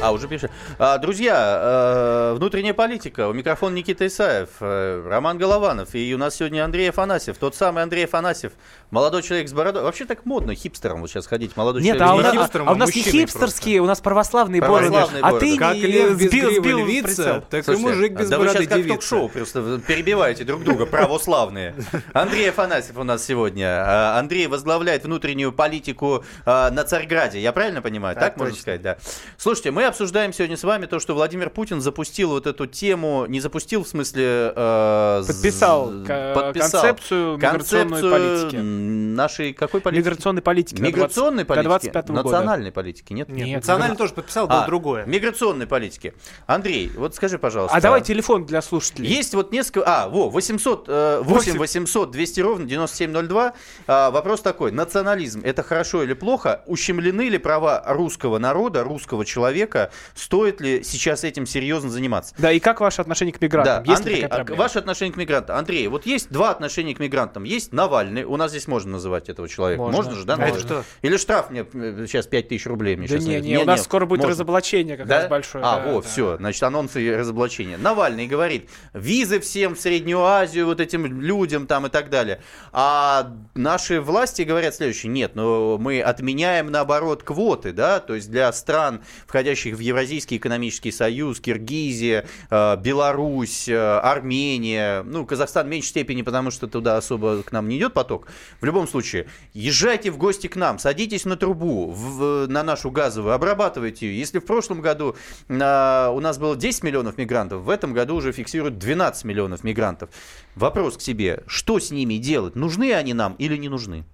[0.00, 0.52] А, уже пишет.
[0.78, 3.28] А, друзья, э, внутренняя политика.
[3.28, 5.92] У микрофона Никита Исаев, э, Роман Голованов.
[5.94, 7.36] И у нас сегодня Андрей Афанасьев.
[7.36, 8.52] Тот самый Андрей Афанасьев.
[8.92, 9.82] Молодой человек с бородой.
[9.82, 11.56] Вообще так модно хипстером вот сейчас ходить.
[11.56, 12.42] Молодой Нет, человек а у, нас, бородой.
[12.42, 14.88] хипстером, а у а нас не хипстерские, у нас православные бороды.
[14.92, 15.46] Православные А бороды.
[15.52, 18.44] ты Как не- лев без сбил, сбил львица, так и Слушайте, мужик без да вы
[18.44, 18.94] бороды сейчас как девица.
[18.94, 21.74] ток-шоу, просто перебиваете друг друга, православные.
[22.12, 23.66] Андрей Афанасьев у нас сегодня.
[23.66, 27.40] А, Андрей возглавляет внутреннюю политику а, на Царьграде.
[27.40, 28.14] Я правильно понимаю?
[28.14, 28.96] Так, Так можно сказать, да.
[29.36, 33.40] Слушайте, мы обсуждаем сегодня с вами то, что Владимир Путин запустил вот эту тему, не
[33.40, 34.52] запустил в смысле...
[34.54, 35.90] э, Подписал
[36.34, 38.56] подписал концепцию миграционной концепцию, политики.
[38.56, 40.00] Нашей какой политики?
[40.06, 40.80] Миграционной политики.
[40.80, 41.64] Миграционной 20 политики?
[41.64, 42.22] До 25 года.
[42.22, 43.28] Национальной политики, нет?
[43.28, 45.04] Нет, Нет, национально ну, тоже подписал, было А, другое.
[45.06, 46.14] Миграционной политики.
[46.46, 47.76] Андрей, вот скажи, пожалуйста.
[47.76, 49.08] А давай телефон для слушателей.
[49.08, 49.82] Есть вот несколько...
[49.86, 53.52] А, во, 800, э, 8 800 200 ровно 9702.
[53.86, 54.72] А, вопрос такой.
[54.72, 56.62] Национализм– это хорошо или плохо?
[56.66, 59.77] Ущемлены ли права русского народа, русского человека?
[60.14, 62.34] Стоит ли сейчас этим серьезно заниматься?
[62.38, 63.84] Да, и как ваше отношение к мигрантам?
[63.84, 65.56] Да, Есть Андрей, а ваше отношение к мигрантам.
[65.56, 67.44] Андрей, вот есть два отношения к мигрантам.
[67.44, 69.82] Есть Навальный, у нас здесь можно называть этого человека.
[69.82, 69.96] Можно.
[69.96, 70.34] Можно, же, да?
[70.34, 70.60] А это Можно.
[70.60, 70.84] что?
[71.02, 72.96] Или штраф мне э, сейчас 5000 рублей.
[72.96, 73.48] Мне Да сейчас не, найдут.
[73.48, 74.32] не, у нас скоро будет можно.
[74.32, 75.18] разоблачение как Да?
[75.20, 75.64] раз большое.
[75.64, 76.10] А, да, вот, да.
[76.10, 77.76] все, значит, анонсы и разоблачения.
[77.78, 82.40] Навальный говорит, визы всем в Среднюю Азию, вот этим людям там и так далее.
[82.72, 88.52] А наши власти говорят следующее, нет, но мы отменяем, наоборот, квоты, да, то есть для
[88.52, 95.88] стран, входящих в Евразийский экономический союз, Киргизия, э, Беларусь, э, Армения, ну, Казахстан в меньшей
[95.88, 98.28] степени, потому что туда особо к нам не идет поток.
[98.60, 103.34] В любом случае, езжайте в гости к нам, садитесь на трубу, в- на нашу газовую,
[103.34, 104.18] обрабатывайте ее.
[104.18, 105.16] Если в прошлом году
[105.48, 110.10] а, у нас было 10 миллионов мигрантов, в этом году уже фиксируют 12 миллионов мигрантов.
[110.54, 112.56] Вопрос к себе, что с ними делать?
[112.56, 114.04] Нужны они нам или не нужны?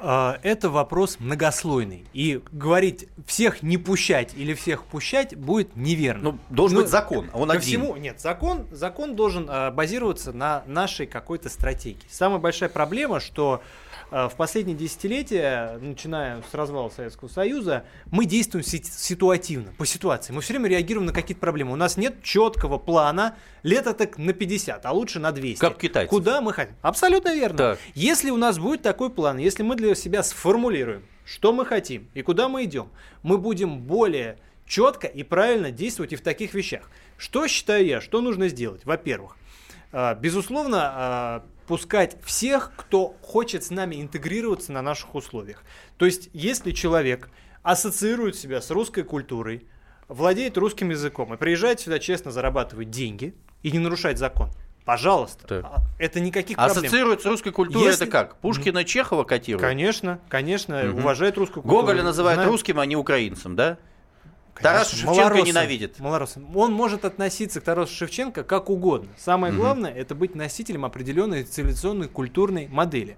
[0.00, 2.04] А, Это вопрос многослойный.
[2.12, 6.32] И говорить всех не пущать или всех пущать будет неверно.
[6.32, 7.62] Ну, должен Ну, быть закон, а он один.
[7.62, 12.06] всему, нет, закон, закон должен а, базироваться на нашей какой-то стратегии.
[12.08, 13.62] Самая большая проблема, что
[14.10, 20.32] в последние десятилетия, начиная с развала Советского Союза, мы действуем си- ситуативно, по ситуации.
[20.32, 21.72] Мы все время реагируем на какие-то проблемы.
[21.72, 25.60] У нас нет четкого плана, лето так на 50, а лучше на 200.
[25.60, 26.08] Как китайцы.
[26.08, 26.74] Куда мы хотим?
[26.80, 27.58] Абсолютно верно.
[27.58, 27.78] Так.
[27.94, 32.22] Если у нас будет такой план, если мы для себя сформулируем, что мы хотим и
[32.22, 32.88] куда мы идем,
[33.22, 36.90] мы будем более четко и правильно действовать и в таких вещах.
[37.18, 38.84] Что считаю я, что нужно сделать?
[38.84, 39.36] Во-первых,
[39.92, 45.62] а, безусловно, а, пускать всех, кто хочет с нами интегрироваться на наших условиях.
[45.98, 47.28] То есть, если человек
[47.62, 49.66] ассоциирует себя с русской культурой,
[50.08, 54.50] владеет русским языком и приезжает сюда честно зарабатывать деньги и не нарушать закон,
[54.86, 55.64] пожалуйста, Так.
[55.66, 56.78] а, это никаких проблем.
[56.78, 58.36] Ассоциируют с русской культурой Если- это как?
[58.36, 59.60] Пушкина, Чехова котируют?
[59.60, 60.98] Конечно, конечно, Мгм.
[61.00, 61.82] уважает русскую культуру.
[61.82, 63.76] Гоголя называют Знает- русским, а не украинцем, да?
[64.62, 65.98] Тараса Шевченко малороссы, ненавидит.
[66.00, 66.40] малороссы.
[66.54, 69.08] Он может относиться к Тарасу Шевченко как угодно.
[69.16, 69.60] Самое Мгм.
[69.62, 73.16] главное это быть носителем определенной цивилизационной культурной модели.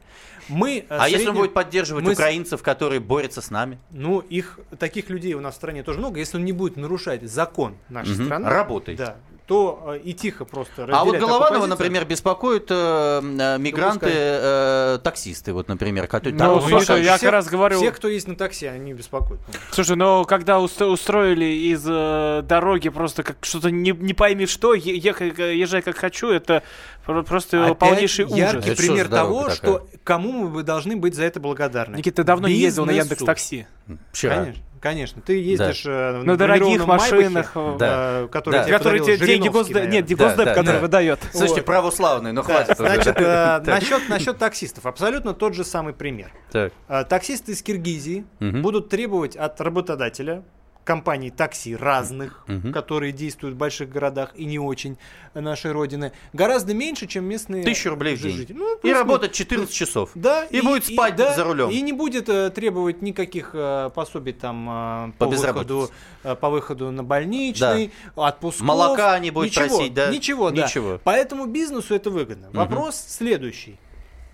[0.49, 3.79] Мы, э, А если он будет поддерживать мы украинцев, которые борются с нами?
[3.91, 6.19] Ну, их таких людей у нас в стране тоже много.
[6.19, 8.25] Если он не будет нарушать закон нашей Мгм.
[8.25, 8.97] страны, Работай.
[8.97, 9.17] да,
[9.51, 14.13] то э, и тихо просто А вот Голованова, например, беспокоит э, э, мигранты, пускай.
[14.15, 16.39] э, таксисты, вот, например, которые...
[16.39, 19.41] Ну, слушай, слушай, я все- как раз говорю- Все, кто есть на такси, они беспокоят.
[19.73, 24.73] Слушай, но когда ус- устроили из э, дороги просто как что-то не, не пойми что,
[24.75, 26.63] е- ехай, езжай как хочу, это
[27.05, 28.39] про- просто Опять полнейший ужас.
[28.39, 29.57] яркий пример что того, такая?
[29.57, 31.97] что кому мы бы должны быть за это благодарны.
[31.97, 33.09] Никита, ты давно не ездил на Бизнесу.
[33.11, 33.67] Яндекс Такси.
[34.13, 34.35] Вчера.
[34.37, 35.23] Конечно, конечно.
[35.23, 38.29] Ты ездишь э, На дорогих бронированном Майбахе, машинах, э, да.
[38.31, 38.65] который Да.
[38.65, 40.81] тебе Которые тебе деньги госдеп, нет, Да, госдеп, да, который да.
[40.81, 41.21] выдает.
[41.31, 41.65] Слушайте, Вот.
[41.67, 42.77] православный, ну Да, хватит.
[42.79, 44.87] Значит, э, насчет, насчет таксистов.
[44.87, 46.33] Абсолютно тот же самый пример.
[46.51, 46.73] Так.
[46.89, 50.43] Э, Таксисты из Киргизии будут требовать от работодателя
[50.85, 52.73] компаний такси разных, Мгм.
[52.73, 54.97] которые действуют в больших городах и не очень
[55.35, 58.47] нашей родины, гораздо меньше, чем местные Тысячу рублей в день.
[58.51, 60.11] Ну, И работать 14 часов.
[60.15, 61.71] Да, И будет спать да, за рулем.
[61.71, 65.91] И не будет э, требовать никаких э, пособий там э, По по, выходу,
[66.25, 68.67] э, по выходу на больничный, отпусков.
[68.67, 70.11] Молока не будет ничего, просить, да?
[70.11, 70.65] Ничего, да.
[70.67, 71.01] Ничего.
[71.05, 72.49] Поэтому бизнесу это выгодно.
[72.49, 72.57] Мгм.
[72.59, 73.79] Вопрос следующий.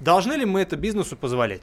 [0.00, 1.62] Должны ли мы это бизнесу позволять?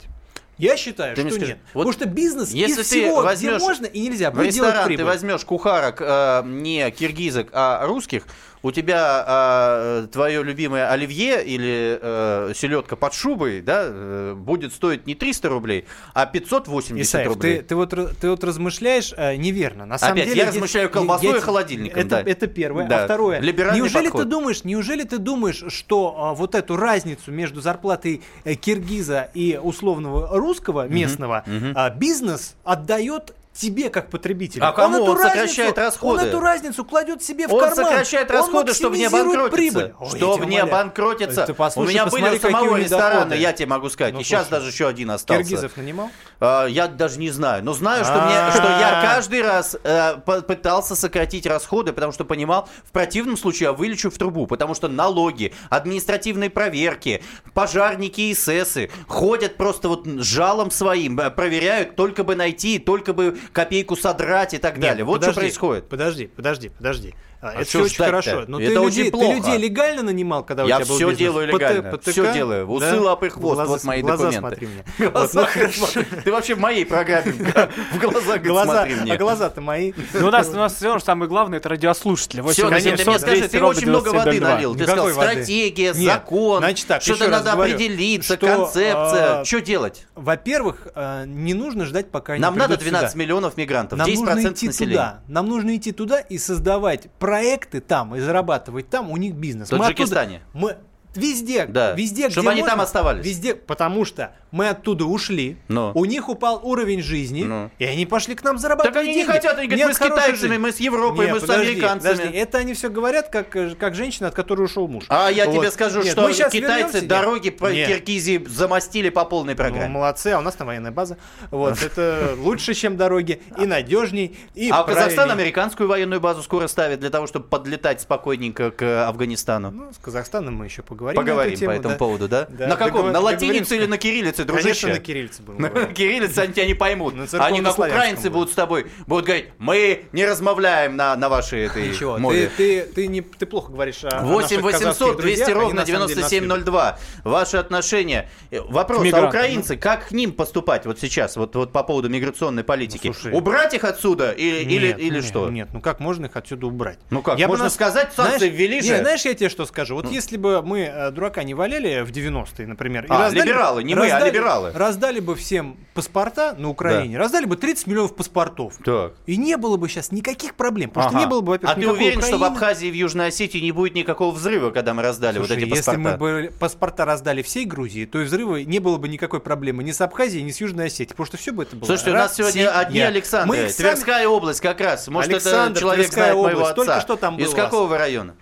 [0.58, 1.58] Я считаю, Ты что скажи, нет.
[1.74, 4.54] вот Потому что бизнес если из ты всего, возьмешь где можно и нельзя, В будет
[4.54, 8.26] делать ресторан ты возьмешь кухарок э, не киргизок, а русских,
[8.64, 15.06] у тебя э, твое любимое оливье или э, селедка под шубой, да, э, будет стоить
[15.06, 17.58] не 300 рублей, а 580 Исаев, рублей.
[17.58, 19.84] ты, ты, вот, ты вот размышляешь э, неверно.
[19.84, 22.30] На самом Опять, деле, я размышляю колбасой я- и холодильником, Это, да.
[22.30, 22.88] это первое.
[22.88, 23.02] Да.
[23.02, 24.22] А второе, Либеральный неужели подход.
[24.22, 28.22] ты думаешь, неужели ты думаешь, что а, вот эту разницу между зарплатой
[28.62, 31.72] киргиза и условного русского местного мгм.
[31.74, 34.64] а, бизнес отдает тебе как потребителю.
[34.66, 35.02] А кому?
[35.02, 36.22] эту Он сокращает расходы.
[36.22, 37.76] Он эту разницу кладет себе в Он карман.
[37.76, 39.50] сокращает Он расходы, чтобы не обанкротиться.
[39.56, 39.94] прибыль.
[39.98, 41.46] Ой, чтобы не обанкротиться.
[41.46, 43.36] Ты У послушай, меня были у самого у доходы.
[43.36, 44.14] я тебе могу сказать.
[44.14, 45.42] Ну, и сейчас даже еще один остался.
[45.42, 46.10] Киргизов нанимал?
[46.44, 50.94] А, Я даже не знаю, но знаю, что, мне, что я каждый раз э, пытался
[50.94, 55.54] сократить расходы, потому что понимал, в противном случае я вылечу в трубу, потому что налоги,
[55.70, 57.22] административные проверки,
[57.54, 63.38] пожарники и ССы ходят просто вот жалом своим, э, проверяют, только бы найти, только бы
[63.52, 64.98] копейку содрать и так далее.
[64.98, 65.88] Нет, вот подожди, что происходит.
[65.88, 67.14] Подожди, подожди, подожди.
[67.44, 68.44] А, это что все очень хорошо.
[68.48, 69.26] Но Это ты, очень людей, плохо.
[69.28, 71.18] ты людей легально нанимал, когда у Я тебя был всё бизнес?
[71.18, 72.10] делаю ПТ, легально, ПТК?
[72.10, 72.70] всё делаю.
[72.70, 73.00] Усы, Да?
[73.00, 74.38] лапы, хвост, Глаза- вот мои глаза документы.
[74.40, 74.84] смотри мне.
[75.10, 76.00] Глаза, Вот, ну, хорошо.
[76.24, 79.12] Ты вообще в моей программе в глаза Глаза, смотри мне.
[79.12, 79.92] а глаза-то мои.
[80.14, 82.40] Ну, у нас, у нас все равно самое главное, это радиослушатели.
[82.52, 84.74] Все, 8 ты, мне скажи, ты очень много воды налил.
[84.74, 86.64] Ты сказал, стратегия, закон,
[87.00, 89.40] что-то надо определиться, концепция.
[89.40, 90.06] а, Что делать?
[90.14, 93.22] Во-первых, э, не нужно ждать, пока Нам надо придут 12 сюда.
[93.24, 94.92] миллионов мигрантов, Нам 10% нужно идти населения.
[94.96, 95.20] туда.
[95.26, 99.10] Нам нужно идти туда и создавать проекты там и зарабатывать там.
[99.10, 99.68] У них бизнес.
[99.68, 100.42] В Мы оттуда- Таджикистане.
[100.52, 100.76] Мы
[101.16, 101.92] везде, Да.
[101.92, 103.24] везде, Чтобы где они там можно, оставались.
[103.24, 105.56] Везде, потому что мы оттуда ушли.
[105.68, 105.90] Ну.
[105.94, 107.70] У них упал уровень жизни, Ну.
[107.78, 109.30] и они пошли к нам зарабатывать Так они не деньги.
[109.30, 110.56] хотят, они говорят, Нет мы с китайцами, жизни.
[110.58, 112.12] мы с Европой, Нет, мы с подожди, американцами.
[112.16, 112.36] подожди.
[112.38, 113.48] Это они все говорят, как,
[113.78, 115.04] как женщина, от которой ушел муж.
[115.08, 115.54] А я Вот.
[115.58, 117.88] тебе скажу, Нет, что китайцы вернемся- дороги по Нет.
[117.88, 119.88] Киргизии замостили по полной Ну, программе.
[119.88, 121.18] молодцы, а у нас там военная база.
[121.50, 127.00] Вот, это лучше, чем дороги, и надежней, и а Казахстан американскую военную базу скоро ставит
[127.00, 129.70] для того, чтобы подлетать спокойненько к Афганистану.
[129.72, 131.03] Ну, с Казахстаном мы еще поговорим.
[131.12, 131.98] На Поговорим эту тему, по этому да.
[131.98, 132.46] поводу, да?
[132.48, 133.06] Да, на каком?
[133.06, 134.68] договор- На латинице или на кириллице, дружище?
[134.68, 137.14] Конечно, на кириллице будем На кириллице они тебя не поймут.
[137.14, 141.62] На Они как украинцы будут с тобой, будут говорить, мы не размовляем на, на вашей
[141.66, 142.50] этой Ничего, мове.
[142.56, 145.48] ты, ты, ты, не, ты плохо говоришь о, о 8 наших казахских 800 200 друзьях,
[145.48, 146.48] они ровно на самом деле нас любят.
[146.48, 146.98] 9702.
[147.24, 148.30] Ваши отношения.
[148.50, 152.64] Э, Вопрос, а украинцы, как к ним поступать вот сейчас, вот, вот по поводу миграционной
[152.64, 153.08] политики?
[153.08, 153.34] Ну, слушай.
[153.36, 155.48] Убрать их отсюда или, или, Нет, или нет, что?
[155.50, 156.98] Нет, ну как можно их отсюда убрать?
[157.10, 158.98] Ну как, Я бы можно нас- сказать, санкции знаешь, ввели же.
[158.98, 159.94] знаешь, я тебе что скажу?
[159.94, 163.46] Вот если бы мы э, дурака не валяли в 90-е, например, и А, раздали бы-
[163.48, 164.72] либералы, не мы, а раздали- либералы.
[164.74, 168.74] Раздали бы всем паспорта на Украине, раздали бы 30 миллионов паспортов.
[168.84, 169.14] Так.
[169.26, 171.26] И не было бы сейчас никаких проблем, потому что Ага.
[171.26, 172.54] не было бы, во-первых, а ты уверен, что в Украины.
[172.54, 175.68] Абхазии и в Южной Осетии не будет никакого взрыва, когда мы раздали Слушай, вот эти
[175.68, 176.00] если паспорта?
[176.00, 179.92] мы бы паспорта раздали всей Грузии, то и взрыва не было бы никакой проблемы ни
[179.92, 181.86] с Абхазией, ни с Южной Осетией, потому что все бы это было.
[181.86, 182.78] Слушайте, у нас сегодня Россия.
[182.80, 183.58] одни Александры.
[183.62, 185.08] Мы сами- Тверская область как раз.
[185.08, 186.70] Может, Александр, это человек Тверская знает моего область.
[186.78, 186.84] отца.
[186.84, 187.64] Только что там был Из вас.
[187.64, 188.34] какого вы района?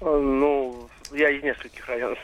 [0.00, 2.18] Ну, я из нескольких районов.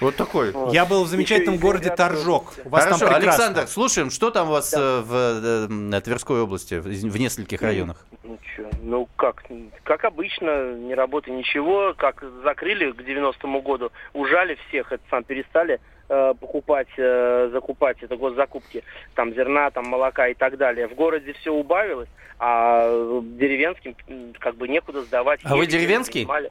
[0.00, 0.50] Вот такой.
[0.52, 0.72] Вот.
[0.72, 2.54] Я был в замечательном Еще городе Торжок.
[2.64, 3.44] У вас Хорошо, там прекрасно.
[3.44, 8.06] Александр, слушаем, что там у вас э, в э, Тверской области, в в нескольких районах?
[8.22, 9.44] Ну, чё, ну как,
[9.82, 15.80] как обычно, не работает ничего, как закрыли к 90-му году, ужали всех, это сам перестали
[16.08, 20.88] э, покупать, э, закупать, это госзакупки, там зерна, там молока и так далее.
[20.88, 23.94] В городе все убавилось, а деревенским
[24.38, 25.40] как бы некуда сдавать.
[25.44, 26.22] А вы деревенский?
[26.22, 26.50] принимали.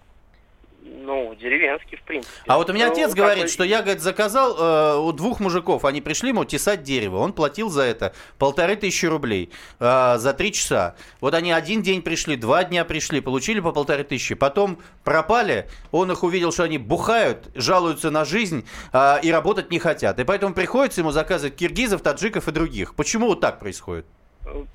[0.91, 2.33] Ну, деревенский, в принципе.
[2.47, 5.85] А вот у меня Ну, отец говорит, что я, говорит, заказал э, у двух мужиков,
[5.85, 10.51] они пришли ему тесать дерево, он платил за это полторы тысячи рублей э, за три
[10.51, 10.95] часа.
[11.21, 16.11] Вот они один день пришли, два дня пришли, получили по полторы тысячи, потом пропали, он
[16.11, 20.19] их увидел, что они бухают, жалуются на жизнь э, и работать не хотят.
[20.19, 22.95] И поэтому приходится ему заказывать киргизов, таджиков и других.
[22.95, 24.05] Почему вот так происходит?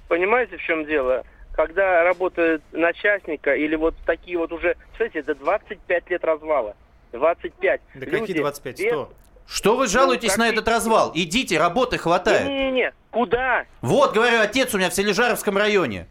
[0.08, 1.24] Понимаете, в чем дело?
[1.56, 4.76] Когда работает начальника или вот такие вот уже...
[4.92, 6.76] Кстати, это 25 лет развала.
[7.12, 7.80] 25.
[7.94, 8.78] Да какие Люди 25?
[8.80, 9.12] без- 100.
[9.46, 11.12] Что вы жалуетесь как на этот развал?
[11.14, 12.48] Идите, работы хватает.
[12.48, 13.66] Не-не-не, куда?
[13.82, 16.06] Вот, говорю, отец у меня в Сележаровском районе.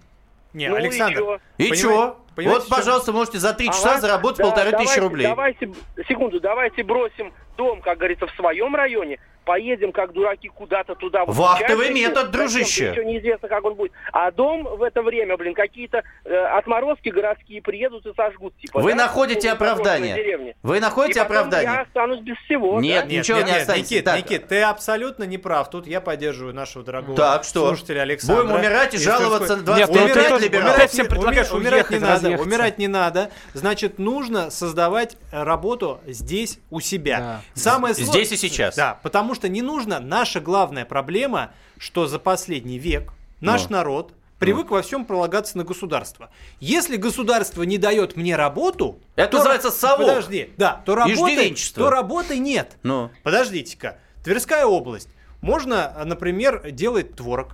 [0.53, 1.39] Не, Ну Александр.
[1.57, 2.17] И чё?
[2.35, 5.27] Понимаете, Вот, пожалуйста, можете за три часа Ага, заработать да, полторы тысячи давайте- рублей.
[5.27, 5.71] Давайте,
[6.07, 11.25] секунду, давайте бросим дом, как говорится, в своем районе, поедем как дураки куда-то туда.
[11.25, 12.91] вот Вахтовый участники, метод, дружище.
[12.91, 13.91] Еще неизвестно, как он будет.
[14.13, 18.55] А дом в это время, блин, какие-то э, отморозки городские приедут и сожгут.
[18.57, 20.55] Типа, Вы да, находите заброшенной оправдание.
[20.63, 21.69] Вы находите И оправдание?
[21.73, 22.79] я останусь без всего.
[22.79, 23.11] Нет, да?
[23.11, 23.93] Нет, Ничего нет, не нет, останется.
[23.93, 24.17] Никит, Так.
[24.17, 25.69] Никит, ты абсолютно не прав.
[25.69, 27.67] Тут я поддерживаю нашего дорогого Так, что?
[27.67, 28.43] слушателя Александра.
[28.43, 31.89] Будем умирать и жаловаться на 20 Нет, ну ты умирать, умирать всем предлагаешь Умирать- умирать
[31.89, 32.47] не уехать, надо, разъехаться.
[32.47, 33.31] умирать не надо.
[33.53, 37.19] Значит, нужно создавать работу здесь, у себя.
[37.19, 37.41] Да.
[37.53, 38.75] Самое Здесь и сейчас.
[38.75, 39.99] Да, потому что не нужно.
[39.99, 43.77] Наша главная проблема, что за последний век наш Ну.
[43.77, 46.29] народ привык во всем полагаться на государство.
[46.59, 50.07] Если государство не дает мне работу, Это то называется ра- совок.
[50.07, 52.77] Подожди, да, то работы, то работы нет.
[52.83, 53.99] Ну, Подождите-ка.
[54.23, 55.09] Тверская область.
[55.41, 57.49] Можно, например, делать творог.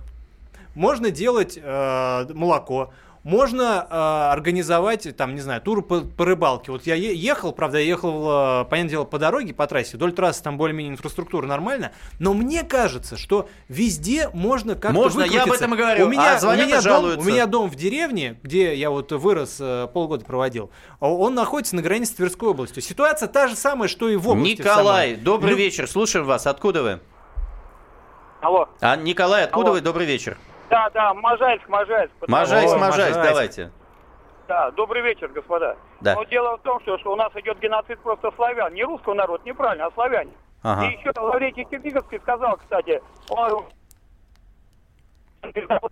[0.74, 2.92] Можно делать э, молоко.
[3.22, 3.94] Можно э,
[4.32, 6.72] организовать, там, не знаю, тур по, по рыбалке.
[6.72, 9.98] Вот я е- ехал, правда, я ехал, э, понятное дело, по дороге, по трассе.
[9.98, 11.92] Вдоль трассы там более-менее инфраструктура нормально.
[12.18, 16.06] Но мне кажется, что везде можно как-то Можно, я об этом и говорю.
[16.06, 17.20] У меня, А звонят у, меня и дом, жалуются.
[17.20, 20.70] у меня дом в деревне, где я вот вырос, э, полгода проводил.
[21.00, 22.82] Он находится на границе с Тверской областью.
[22.82, 24.60] Ситуация та же самая, что и в области.
[24.62, 25.22] Николай, самой.
[25.22, 26.46] добрый Лю- вечер, слушаем вас.
[26.46, 27.00] Откуда вы?
[28.40, 28.70] Алло.
[28.80, 29.72] А, Николай, откуда Алло.
[29.74, 29.80] вы?
[29.82, 30.38] Добрый вечер.
[30.70, 32.12] Да, да, Можайск, Можайск.
[32.28, 33.22] Можайск, Можайск, Можайск.
[33.22, 33.72] давайте.
[34.46, 35.76] Да, добрый вечер, господа.
[36.00, 36.14] Да.
[36.14, 38.72] Но дело в том, что, что у нас идет геноцид просто славян.
[38.72, 40.32] Не русского народа, неправильно, а славяне.
[40.62, 40.86] Ага.
[40.86, 43.64] И еще Лаврентий Киргизовский сказал, кстати, он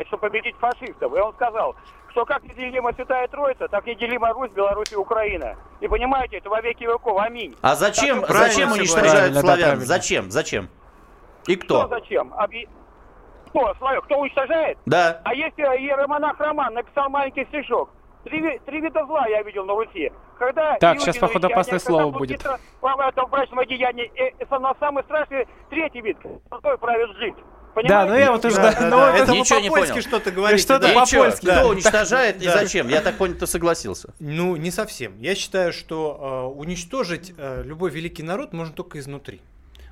[0.06, 1.12] что победить фашистов.
[1.14, 1.74] И он сказал,
[2.10, 5.56] что как неделима Святая Троица, так неделима Русь, Беларусь и Украина.
[5.80, 7.18] И понимаете, это во веки веков.
[7.18, 7.56] Аминь.
[7.62, 9.80] А зачем, Так, зачем уничтожают да, славян?
[9.80, 10.30] Зачем?
[10.30, 10.68] Зачем?
[11.46, 11.88] И Кто кто?
[11.98, 12.32] зачем?
[12.34, 12.68] Объ-
[13.50, 14.78] Кто, Славик, кто уничтожает?
[14.86, 15.20] Да.
[15.24, 17.90] А если иеромонах Роман написал маленький стишок,
[18.24, 20.10] Три, три вида зла я видел на Руси.
[20.38, 22.40] Когда Так, сейчас, походу, опасное слово будет.
[22.42, 24.10] Этом брачном одеянии.
[24.16, 26.18] э, э, сам- самый страшный третий вид.
[26.50, 27.34] Какой правит жить.
[27.36, 28.10] Да, Понимаете?
[28.12, 28.56] ну я вот уже...
[28.56, 29.14] Да, да, да, ну да.
[29.14, 30.02] Это это- Ничего не по-польски понял.
[30.02, 30.62] что-то говорите.
[30.62, 30.94] что-то да.
[30.94, 31.66] По-польски, Кто да.
[31.68, 32.52] уничтожает и Да.
[32.58, 32.88] зачем?
[32.88, 34.12] Я так понял, ты согласился.
[34.18, 35.16] Ну, не совсем.
[35.20, 39.40] Я считаю, что э, уничтожить э, любой великий народ можно только изнутри.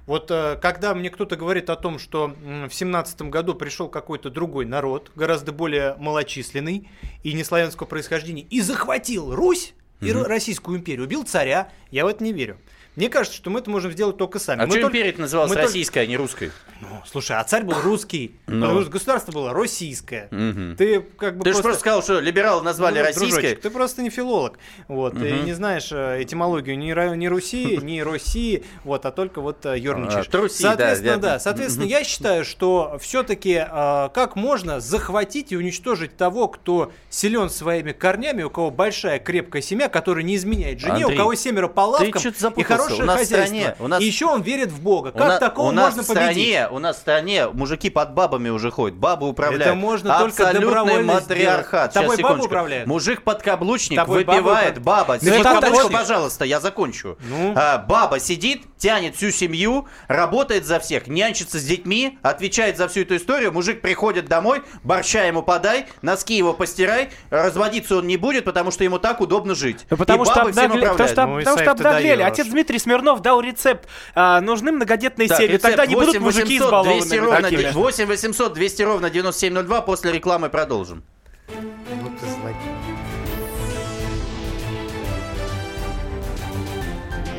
[0.06, 2.32] Вот э, когда мне кто-то говорит о том, что
[2.68, 6.88] в семнадцатом году пришел какой-то другой народ, гораздо более малочисленный
[7.24, 12.08] и не славянского происхождения, и захватил Русь и Ро- Российскую империю, убил царя, я в
[12.08, 12.58] это не верю.
[12.96, 14.62] Мне кажется, что мы это можем сделать только сами.
[14.62, 16.50] А Мы что только- империя называлась мы только- российская, а не русской?
[16.80, 18.60] Ну, слушай, а царь был русский, Ну.
[18.62, 20.28] потому что государство было российское.
[20.30, 20.76] Мгм.
[20.76, 23.30] Ты как бы Ты же просто сказал, что либералы назвали ну, российской.
[23.32, 25.44] дружочек, ты просто не филолог, вот, и Мгм.
[25.44, 30.26] не знаешь э, этимологию ни, ни Руси, ни России, вот, а только вот э, ерничаешь.
[30.28, 35.56] А, труси, да, соответственно, я- да, соответственно, я считаю, что все-таки как можно захватить и
[35.56, 41.04] уничтожить того, кто силен своими корнями, у кого большая крепкая семья, который не изменяет жене,
[41.04, 42.85] Андрей, у кого семеро по лавкам и запутался.
[42.86, 43.46] Хорошее У нас хозяйство.
[43.56, 45.08] стране- у нас- И еще он верит в Бога.
[45.08, 46.24] У Как на- такого у нас можно в победить?
[46.54, 49.66] стране, у нас в стране мужики под бабами уже ходят, бабы управляют.
[49.66, 51.90] Это можно только Абсолютный добровольно матриархат.
[51.90, 51.92] сделать.
[51.92, 52.46] Тобой Сейчас, бабы секундочку.
[52.46, 52.86] управляют?
[52.86, 55.18] Мужик подкаблучник Тобой бабы выпивает, баба.
[55.20, 57.18] Ну, Секундочку, пожалуйста, я закончу.
[57.28, 57.52] Ну?
[57.56, 63.00] А, баба сидит, тянет всю семью, работает за всех, нянчится с детьми, отвечает за всю
[63.00, 63.52] эту историю.
[63.52, 68.84] Мужик приходит домой, борща ему подай, носки его постирай, разводиться он не будет, потому что
[68.84, 69.86] ему так удобно жить.
[69.90, 71.10] Ну, Потому И что, обнагле- потому управляют.
[71.10, 72.22] что, Ну, потому что обнаглели.
[72.22, 73.88] Отец Дмитрий Смирнов дал рецепт.
[74.14, 75.52] А, нужны многодетные Так, семьи.
[75.52, 77.00] рецепт Тогда не будут 8 мужики 800 избалованы.
[77.00, 77.70] 200 ровно, такими.
[77.72, 79.80] 8 800 200 ровно 9702.
[79.82, 81.04] После рекламы продолжим.
[81.48, 82.56] Вот ты злодей.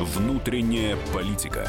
[0.00, 1.68] Внутренняя политика.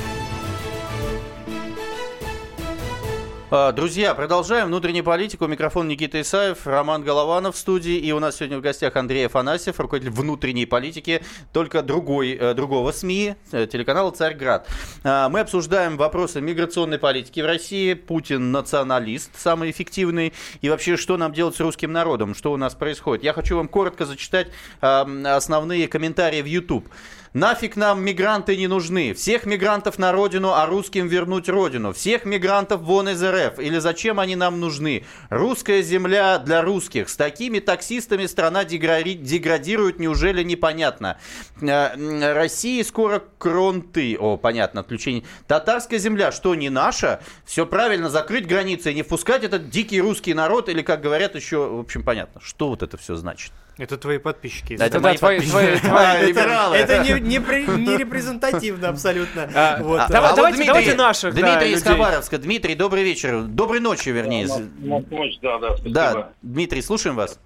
[3.51, 5.45] Друзья, продолжаем внутреннюю политику.
[5.45, 7.97] Микрофон Никита Исаев, Роман Голованов в студии.
[7.97, 11.21] И у нас сегодня в гостях Андрей Афанасьев, руководитель внутренней политики,
[11.51, 14.69] только другой, э, другого СМИ, э, телеканала «Царьград».
[15.03, 17.93] А, Мы обсуждаем вопросы миграционной политики в России.
[17.93, 20.31] Путин националист, самый эффективный.
[20.61, 22.35] И вообще, что нам делать с русским народом?
[22.35, 23.25] Что у нас происходит?
[23.25, 24.47] Я хочу вам коротко зачитать
[24.79, 26.87] а, основные комментарии в YouTube.
[27.33, 29.13] Нафиг нам мигранты не нужны.
[29.13, 31.93] Всех мигрантов на родину, а русским вернуть родину.
[31.93, 33.57] Всех мигрантов вон из РФ.
[33.57, 35.05] Или зачем они нам нужны?
[35.29, 37.07] Русская земля для русских.
[37.07, 41.19] С такими таксистами страна дегради- деградирует, неужели непонятно?
[41.61, 44.17] Э, России скоро кронты.
[44.19, 45.23] О, понятно, отключение.
[45.47, 47.21] Татарская земля, что не наша?
[47.45, 50.67] Все правильно, закрыть границы и не впускать этот дикий русский народ.
[50.67, 52.41] Или, как говорят, еще, в общем, понятно.
[52.43, 53.53] Что вот это все значит?
[53.77, 54.73] Это твои подписчики.
[54.73, 55.51] Это если мои да, твои- подписчики.
[55.51, 59.49] твои- твои А, это- Это не, не, не репрезентативно абсолютно.
[59.55, 61.93] А, Вот, А, а, а давай- вот давайте- Дмитрий- давайте наших, да, Дмитрий из людей.
[61.97, 62.37] Хабаровска.
[62.37, 63.41] Дмитрий, добрый вечер.
[63.43, 64.47] Доброй ночи, вернее.
[64.79, 65.93] Ночь, да, да, спасибо.
[65.93, 67.39] Да, Дмитрий, слушаем вас.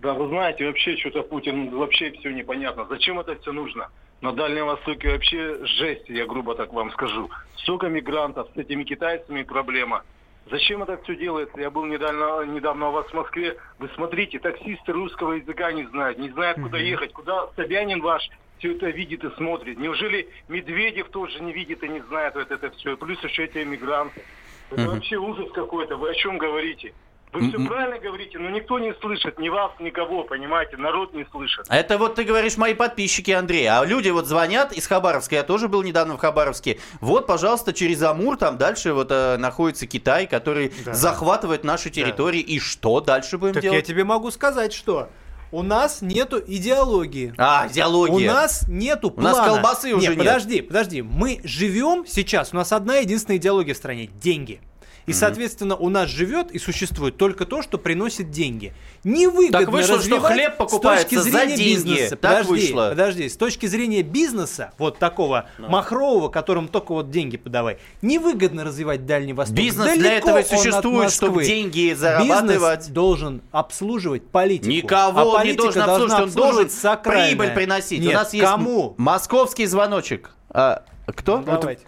[0.00, 2.86] Да, вы знаете, вообще что-то Путин, вообще все непонятно.
[2.88, 3.88] Зачем это все нужно?
[4.20, 7.30] На Дальнем Востоке вообще жесть, я грубо так вам скажу.
[7.56, 10.02] Столько мигрантов, с этими китайцами проблема.
[10.50, 11.60] Зачем это все делается?
[11.60, 13.56] Я был недавно, недавно у вас в Москве.
[13.78, 18.28] Вы смотрите, таксисты русского языка не знают, не знают, куда ехать, куда Собянин ваш
[18.58, 19.78] все это видит и смотрит.
[19.78, 22.96] Неужели Медведев тоже не видит и не знает вот это все?
[22.96, 24.22] Плюс еще эти мигранты.
[24.70, 25.96] Это вообще ужас какой-то.
[25.96, 26.92] Вы о чем говорите?
[27.32, 27.66] Вы все М-м.
[27.68, 31.66] правильно говорите, но никто не слышит, ни вас, никого, понимаете, народ не слышит.
[31.68, 33.66] Это вот ты говоришь мои подписчики, Андрей.
[33.66, 35.34] А люди вот звонят из Хабаровска.
[35.36, 36.78] Я тоже был недавно в Хабаровске.
[37.00, 40.94] Вот, пожалуйста, через Амур, там дальше вот э, находится Китай, который Да.
[40.94, 42.40] захватывает наши территории.
[42.40, 43.86] И что дальше будем Так я делать?
[43.86, 45.08] тебе могу сказать, что
[45.50, 47.32] у нас нету идеологии.
[47.38, 48.30] А, идеология.
[48.30, 49.52] У нас нету У нас плана.
[49.54, 50.18] колбасы уже нет.
[50.18, 51.02] подожди, подожди.
[51.02, 54.60] Мы живем сейчас, у нас одна единственная идеология в стране– деньги.
[55.08, 58.72] И, соответственно, у нас живет и существует только то, что приносит деньги.
[59.04, 61.74] Невыгодно Так вышло, что развивать хлеб с покупается точки за зрения деньги.
[61.74, 62.16] бизнеса.
[62.16, 62.88] Так подожди, вышло.
[62.90, 63.28] подожди.
[63.28, 69.32] С точки зрения бизнеса, вот такого махрового, которым только вот деньги подавай, невыгодно развивать Дальний
[69.32, 69.56] Восток.
[69.56, 72.80] Бизнес для Далеко этого и он от существует, чтобы деньги зарабатывать.
[72.80, 74.68] Бизнес должен обслуживать политику.
[74.70, 77.28] Никого а не должен обслуживать, он должен сакральное.
[77.28, 78.00] прибыль приносить.
[78.00, 78.94] Нет, У нас есть кому?
[78.98, 80.30] московский звоночек.
[80.50, 81.38] А, кто?
[81.38, 81.82] Ну, давайте.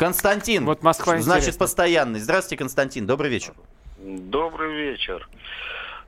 [0.00, 0.64] Константин.
[0.64, 1.58] Вот Москва Значит, интересно.
[1.58, 2.20] постоянный.
[2.20, 3.06] Здравствуйте, Константин.
[3.06, 3.52] Добрый вечер.
[3.98, 5.28] Добрый вечер.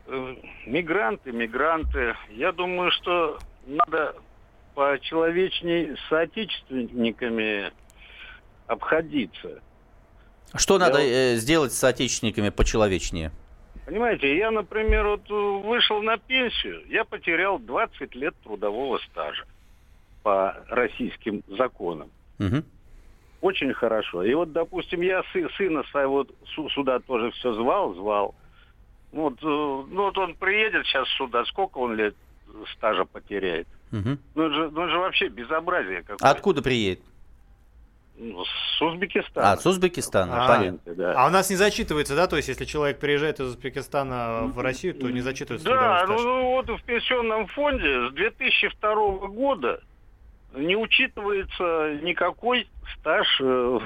[0.07, 0.35] Э,
[0.65, 2.15] Мигранты, мигранты.
[2.31, 4.15] Я думаю, что надо
[4.75, 7.71] почеловечней с соотечественниками
[8.67, 9.61] обходиться.
[10.55, 13.31] Что надо Я- э, сделать с соотечественниками почеловечнее?
[13.85, 19.45] Понимаете, я, например, вот э, вышел на пенсию, я потерял 20 лет трудового стажа
[20.23, 22.11] по российским законам.
[22.39, 22.65] Мгм.
[23.43, 24.23] Очень хорошо.
[24.23, 26.25] И вот, допустим, я сы- сына своего
[26.75, 28.35] сюда тоже все звал, звал.
[29.11, 32.15] Вот, э, ну вот он приедет сейчас сюда, сколько он лет
[32.77, 33.67] стажа потеряет?
[33.91, 34.19] Мгм.
[34.37, 36.31] Ну это же, ну, это же вообще безобразие какое-то.
[36.31, 37.01] Откуда приедет?
[38.17, 39.53] Ну, С Узбекистана.
[39.53, 40.95] А, с Узбекистана, А, понятно.
[40.95, 41.15] Да.
[41.17, 42.29] А у нас не зачитывается, да?
[42.29, 46.43] То есть, если человек приезжает из Узбекистана в Россию, то не зачитывается Да, ну, ну,
[46.53, 48.95] вот в пенсионном фонде с 2002
[49.29, 49.81] года
[50.55, 53.27] не учитывается никакой стаж.
[53.41, 53.79] э,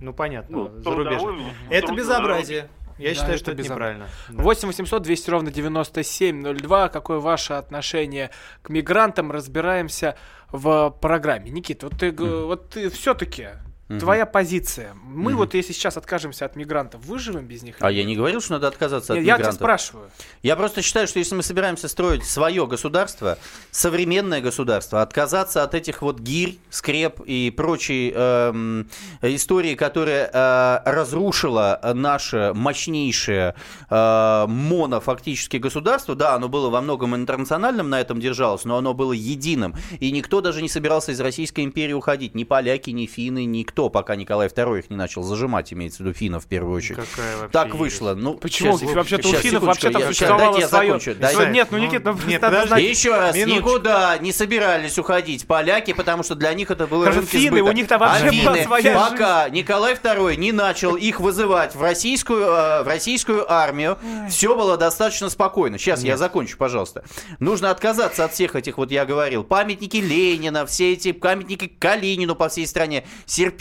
[0.00, 1.18] Ну, понятно, ну, зарубежный.
[1.18, 2.68] трудовой- Это труд- безобразие.
[2.98, 4.08] Я Да, считаю, это что это неправильно.
[4.28, 4.42] Да.
[4.42, 6.88] 8 800 200 ровно 9702.
[6.88, 8.30] Какое ваше отношение
[8.62, 9.30] к мигрантам?
[9.30, 10.16] Разбираемся
[10.50, 11.50] в программе.
[11.50, 13.48] Никита, вот ты, г- вот ты все-таки
[13.88, 14.00] Мгм.
[14.00, 14.92] Твоя позиция.
[15.02, 15.38] Мы Мгм.
[15.38, 17.76] вот если сейчас откажемся от мигрантов, выживем без них?
[17.80, 19.56] А я не говорил, что надо отказаться Нет, от я мигрантов.
[19.56, 20.10] тебя спрашиваю.
[20.42, 23.38] Я просто считаю, что если мы собираемся строить свое государство,
[23.70, 28.90] современное государство, отказаться от этих вот гирь, скреп и прочей эм,
[29.22, 33.54] истории, которая э, разрушила наше мощнейшее
[33.88, 38.92] э, моно фактически государство, да, оно было во многом интернациональным, на этом держалось, но оно
[38.92, 39.74] было единым.
[39.98, 42.34] И никто даже не собирался из Российской империи уходить.
[42.34, 46.12] Ни поляки, ни финны, никто, пока Николай II их не начал зажимать, имеется в виду
[46.18, 46.98] финнов в первую очередь.
[46.98, 48.14] Какая вообще Так вышло.
[48.14, 48.76] Ну, Почему?
[48.78, 50.86] щас, Вообще-то у финнов вообще-то я- щас, существовало я свое.
[50.88, 52.86] закончу, дайте- Нет, ну, Ну, Никит, ну, нет, надо подожди.
[52.88, 53.68] еще раз, Минуточку.
[53.70, 57.64] никуда не собирались уходить поляки, потому что для них это было Скажем, рынки финны, сбыта.
[57.64, 61.82] у них-то вообще А была финны, своя пока Николай II не начал их вызывать в
[61.82, 63.96] российскую, э, в российскую армию,
[64.28, 65.78] все было достаточно спокойно.
[65.78, 67.04] Сейчас я закончу, пожалуйста.
[67.38, 72.48] Нужно отказаться от всех этих, вот я говорил, памятники Ленина, все эти памятники Калинину по
[72.48, 73.04] всей стране,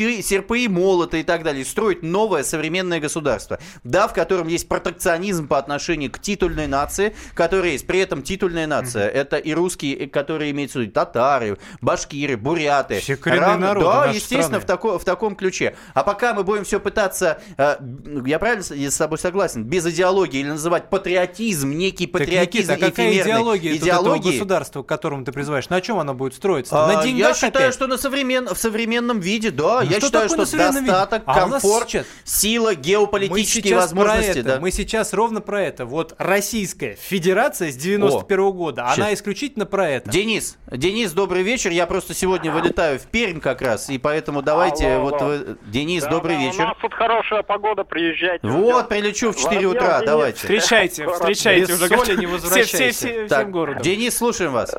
[0.07, 1.65] серпы, серпы и молоты и так далее.
[1.65, 3.59] Строить новое современное государство.
[3.83, 7.87] Да, в котором есть протекционизм по отношению к титульной нации, которая есть.
[7.87, 12.99] При этом титульная нация это и русские, которые имеются в виду татары, башкиры, буряты.
[12.99, 14.59] Все коренные народы Да, естественно, страны.
[14.59, 15.75] в, тако- в таком ключе.
[15.93, 17.77] А пока мы будем все пытаться, э,
[18.25, 22.85] я правильно с с тобой согласен, без идеологии или называть патриотизм, некий Так, патриотизм Никита,
[22.85, 23.31] а какая эфемерный.
[23.31, 25.69] идеология, тут этого государства, к которому ты призываешь?
[25.69, 26.75] На чем она будет строиться?
[26.75, 27.73] А, на деньгах я считаю, опять?
[27.73, 28.47] что на современ...
[28.47, 29.81] в современном виде, да.
[29.83, 34.31] Ну я что считаю, что достаток, А комфорт, сейчас- сила, Мы геополитические сейчас возможности.
[34.33, 34.59] про это, да.
[34.59, 35.85] мы сейчас ровно про это.
[35.85, 39.13] Вот Российская Федерация с 91 года, она Щас.
[39.15, 40.09] исключительно про это.
[40.09, 41.71] Денис, Денис, добрый вечер.
[41.71, 45.25] Я просто сегодня вылетаю в Пермь как раз, и поэтому давайте, Алло, вот алло.
[45.31, 45.57] вы...
[45.65, 46.61] Денис, Да, добрый да, вечер.
[46.61, 48.47] У нас тут хорошая погода, приезжайте.
[48.47, 50.37] Вот, прилечу в 4 утра, давайте.
[50.39, 51.87] Встречайте, встречайте Без уже.
[51.87, 52.91] соли не все, все, возвращайся.
[53.07, 53.81] все, Так, всем городом.
[53.81, 54.75] Денис, слушаем вас.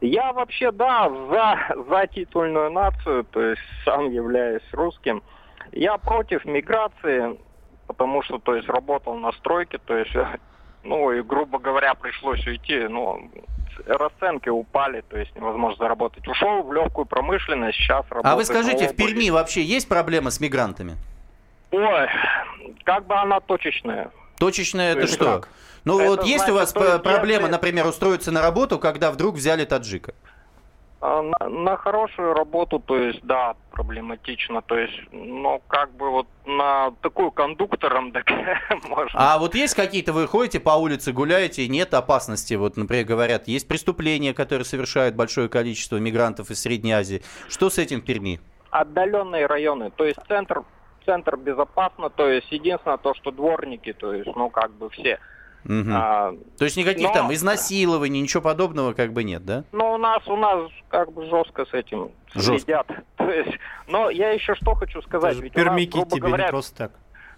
[0.00, 5.22] Я вообще, да, за, за титульную нацию, то есть сам являюсь русским.
[5.72, 7.38] Я против миграции,
[7.86, 10.12] потому что, то есть, работал на стройке, то есть,
[10.84, 13.30] ну, и, грубо говоря, пришлось уйти, ну,
[13.86, 16.26] расценки упали, то есть невозможно заработать.
[16.26, 18.32] Ушел в легкую промышленность, сейчас работаю.
[18.32, 20.96] А вы скажите, в Перми вообще есть проблема с мигрантами?
[21.70, 22.08] Ой,
[22.84, 24.10] как бы она точечная.
[24.38, 25.24] Точечная это есть что?
[25.40, 25.48] как?
[25.84, 29.36] Ну Это вот есть у вас то проблема, если- например, устроиться на работу, когда вдруг
[29.36, 30.14] взяли таджика?
[31.00, 36.26] А На, на хорошую работу, то есть, да, проблематично, то есть, ну, как бы вот
[36.44, 38.26] на такую кондуктором, так
[38.88, 39.12] можно.
[39.14, 43.46] А вот есть какие-то, вы ходите по улице, гуляете, и нет опасности, вот, например, говорят,
[43.46, 47.22] есть преступления, которые совершают большое количество мигрантов из Средней Азии.
[47.48, 48.40] Что с этим в Перми?
[48.70, 50.64] Отдаленные районы, то есть центр,
[51.06, 55.20] центр безопасно, то есть, единственное то, что дворники, то есть, ну, как бы все.
[55.64, 55.92] Мгм.
[55.94, 59.64] А, То есть никаких но- там изнасилований, ничего подобного как бы нет, да?
[59.72, 62.58] Ну, у нас, у нас как бы жестко с этим Жестко.
[62.58, 62.86] следят.
[63.16, 65.36] То есть, но я еще что хочу сказать.
[65.38, 66.92] Ведь у нас, тебе говоря, не просто так.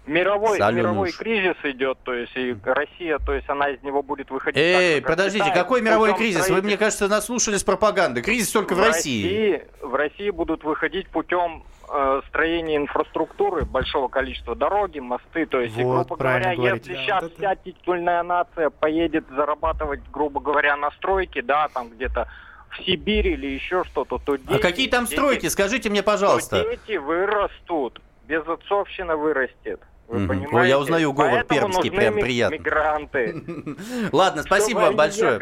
[0.07, 4.55] Мировой, мировой кризис идет, то есть и Россия, то есть она из него будет выходить.
[4.55, 6.39] так Эй, же, как подождите, Китай, какой мировой кризис?
[6.39, 6.67] Вы, строительства.
[6.67, 8.23] мне кажется, наслушались пропаганды.
[8.23, 9.63] Кризис только в России.
[9.79, 11.63] В России будут выходить путем
[11.93, 16.91] э, строения инфраструктуры, большого количества дороги, мосты, то есть, и, Вот, грубо говоря, говорите.
[16.91, 21.67] если Да, сейчас вот это- вся титульная нация поедет зарабатывать, грубо говоря, на стройке, да,
[21.67, 22.27] там где-то
[22.69, 24.53] в Сибирь или еще что-то, то дети...
[24.53, 25.47] А какие там дети- стройки?
[25.47, 26.63] Скажите мне, то пожалуйста.
[26.63, 29.81] дети вырастут, безотцовщина вырастет.
[30.11, 30.27] Вы Мгм.
[30.27, 30.55] понимаете?
[30.57, 32.53] Ой, я узнаю говор Поэтому пермский, нужны прям ми- приятно.
[32.55, 33.43] мигранты.
[34.11, 35.39] Ладно, спасибо вам большое.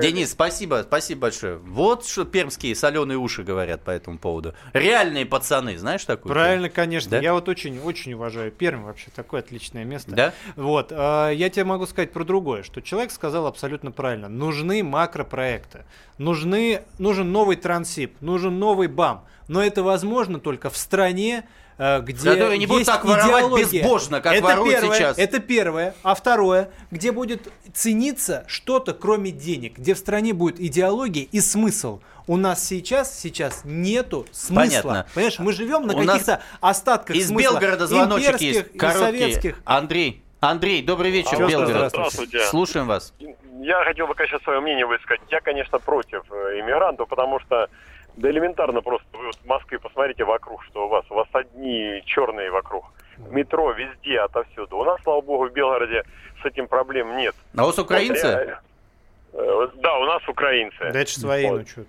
[0.00, 1.56] Денис, спасибо, спасибо большое.
[1.58, 4.54] Вот что пермские соленые уши говорят по этому поводу.
[4.72, 6.32] Реальные пацаны, знаешь такую?
[6.32, 7.10] Правильно, конечно.
[7.10, 7.18] Да?
[7.18, 10.12] Я вот очень, очень уважаю Пермь, вообще такое отличное место.
[10.12, 10.32] Да?
[10.56, 14.28] Вот, а, я тебе могу сказать про другое, что человек сказал абсолютно правильно.
[14.30, 15.84] Нужны макропроекты,
[16.16, 19.24] нужны, нужен новый трансип, нужен новый БАМ.
[19.48, 21.44] Но это возможно только в стране,
[21.78, 23.64] где Которые не будут есть так воровать идеология.
[23.66, 25.18] безбожно, как это воруют первое, сейчас.
[25.18, 25.94] Это первое.
[26.02, 32.00] А второе, где будет цениться что-то кроме денег, где в стране будет идеология и смысл.
[32.26, 34.82] У нас сейчас, сейчас нету смысла.
[34.82, 35.06] Понятно.
[35.14, 37.52] Понимаешь, мы живем на каких-то остатках Из смысла.
[37.52, 39.00] Белгорода звоночек есть, короткий.
[39.00, 39.60] советских.
[39.64, 41.90] Андрей, Андрей, добрый вечер, Алло, Белгород.
[41.90, 42.40] здравствуйте.
[42.46, 43.14] Слушаем вас.
[43.60, 45.20] Я хотел бы, конечно, свое мнение высказать.
[45.30, 47.68] Я, конечно, против э, иммигрантов, потому что
[48.18, 49.06] да элементарно просто.
[49.12, 51.04] Вы вот в Москве посмотрите вокруг, что у вас.
[51.10, 52.84] У вас одни черные вокруг.
[53.16, 54.76] В метро, везде, отовсюду.
[54.76, 56.04] У нас, слава богу, в Белгороде
[56.42, 57.34] с этим проблем нет.
[57.56, 58.26] А у вас украинцы?
[58.26, 58.60] Вот реально.
[59.32, 60.78] Э, Да, у нас украинцы.
[60.92, 61.60] Да это ж свои, Вот.
[61.60, 61.80] ну что.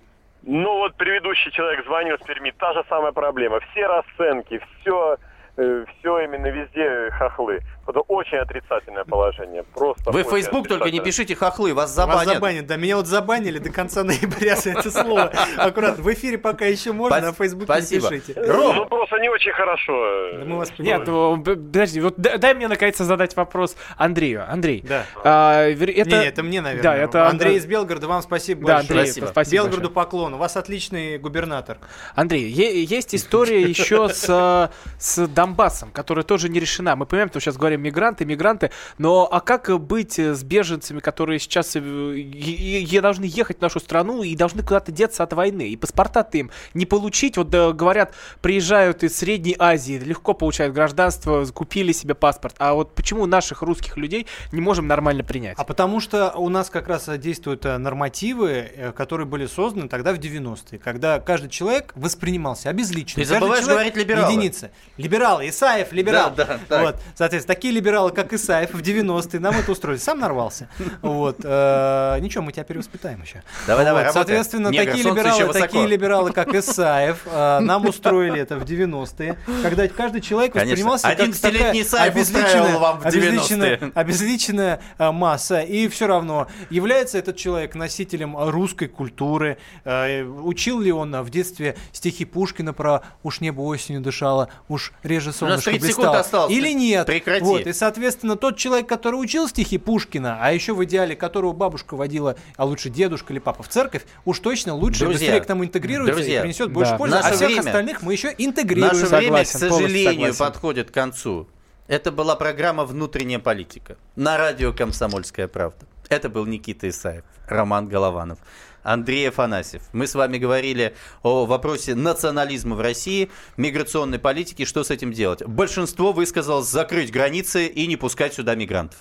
[0.42, 3.60] Ну вот предыдущий человек звонил с Перми, та же самая проблема.
[3.72, 5.18] Все расценки, все
[5.56, 7.60] все именно везде хохлы.
[7.86, 9.64] Это очень отрицательное положение.
[9.74, 12.34] Просто Вы в Facebook только не пишите хохлы, вас Вас забанят.
[12.34, 12.76] забанят, да.
[12.76, 15.32] Меня вот забанили до конца ноября за это слово.
[15.56, 16.02] Аккуратно.
[16.02, 18.34] В эфире пока еще можно, а в Фейсбуке не пишите.
[18.36, 19.92] Ну, просто не очень хорошо.
[20.38, 24.44] Да мы вас Нет, ну, подожди, вот дай мне наконец задать вопрос Андрею.
[24.48, 25.04] Андрей, Да.
[25.24, 25.82] а, это...
[26.10, 26.82] Не, это мне, наверное.
[26.82, 29.00] Да, это Андрей из Белгорода, вам спасибо Да, большое.
[29.00, 30.34] Андрей, это спасибо Белгороду поклон.
[30.34, 31.78] У вас отличный губернатор.
[32.14, 36.94] Андрей, есть история еще с, с Донбассом, которая тоже не решена.
[36.96, 41.74] Мы понимаем, что сейчас говорим мигранты, мигранты, но а как быть с беженцами, которые сейчас
[41.74, 45.68] э, должны ехать в нашу страну и должны куда-то деться от войны?
[45.68, 47.36] И паспорта-то им не получить.
[47.36, 52.56] Вот э, говорят, приезжают из Средней Азии, легко получают гражданство, купили себе паспорт.
[52.58, 55.56] А вот почему наших русских людей не можем нормально принять?
[55.58, 59.88] А потому что у нас как раз э, действуют э, нормативы, э, которые были созданы
[59.88, 63.22] тогда в 90-е, когда каждый человек воспринимался обезличенно.
[63.22, 64.32] Ты забываешь человек говорить либералы.
[64.32, 64.70] Единица.
[64.96, 66.32] Либералы, Исаев, либерал.
[66.36, 66.82] Да, да, так.
[66.82, 69.98] вот, соответственно, такие либералы, как Исаев в 90-е, нам это устроили.
[69.98, 70.68] Сам нарвался.
[71.02, 71.40] Вот.
[71.44, 73.42] э, Ничего, мы тебя перевоспитаем еще.
[73.66, 74.14] Давай, давай, Вот.
[74.14, 80.22] Соответственно, такие либералы, такие либералы, как Исаев, э, нам устроили это в 90-е, когда каждый
[80.22, 83.92] человек воспринимался как 11-летний такая обезличенная, 90-е.
[83.94, 91.14] обезличенная э, масса, и все равно, является этот человек носителем русской культуры, учил ли он
[91.22, 96.48] в детстве стихи Пушкина про «Уж небо осенью дышало, уж реже солнышко 30 секунд блистало»
[96.48, 97.06] или нет.
[97.06, 97.44] Прекрати.
[97.50, 101.94] Вот, и, соответственно, тот человек, который учил стихи Пушкина, а еще в идеале которого бабушка
[101.96, 105.64] водила, а лучше дедушка или папа в церковь, уж точно лучше Друзья, быстрее к нам
[105.64, 106.98] интегрируется друзья, и принесет больше да.
[106.98, 108.94] пользы, а Наше всех время- остальных мы еще интегрируем.
[108.94, 110.38] Наше время, к Согласен, сожалению, согласен.
[110.38, 111.48] подходит к концу.
[111.88, 115.86] Это была программа «Внутренняя политика» на радио «Комсомольская правда».
[116.08, 118.38] Это был Никита Исаев, Роман Голованов,
[118.82, 119.82] Андрей Афанасьев.
[119.92, 125.44] Мы с вами говорили о вопросе национализма в России, миграционной политики, что с этим делать.
[125.46, 128.98] Большинство высказалось закрыть границы и не пускать сюда мигрантов.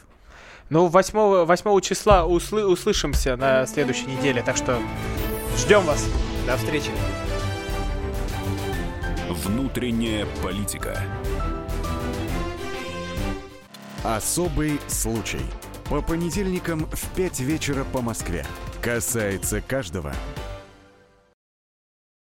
[0.69, 4.79] Ну, 8, 8 числа услы- услышимся на следующей неделе, так что
[5.57, 6.05] ждем вас.
[6.45, 6.91] До встречи.
[9.29, 11.01] Внутренняя политика.
[14.03, 15.41] Особый случай.
[15.89, 18.45] По понедельникам в 5 вечера по Москве.
[18.79, 20.13] Касается каждого.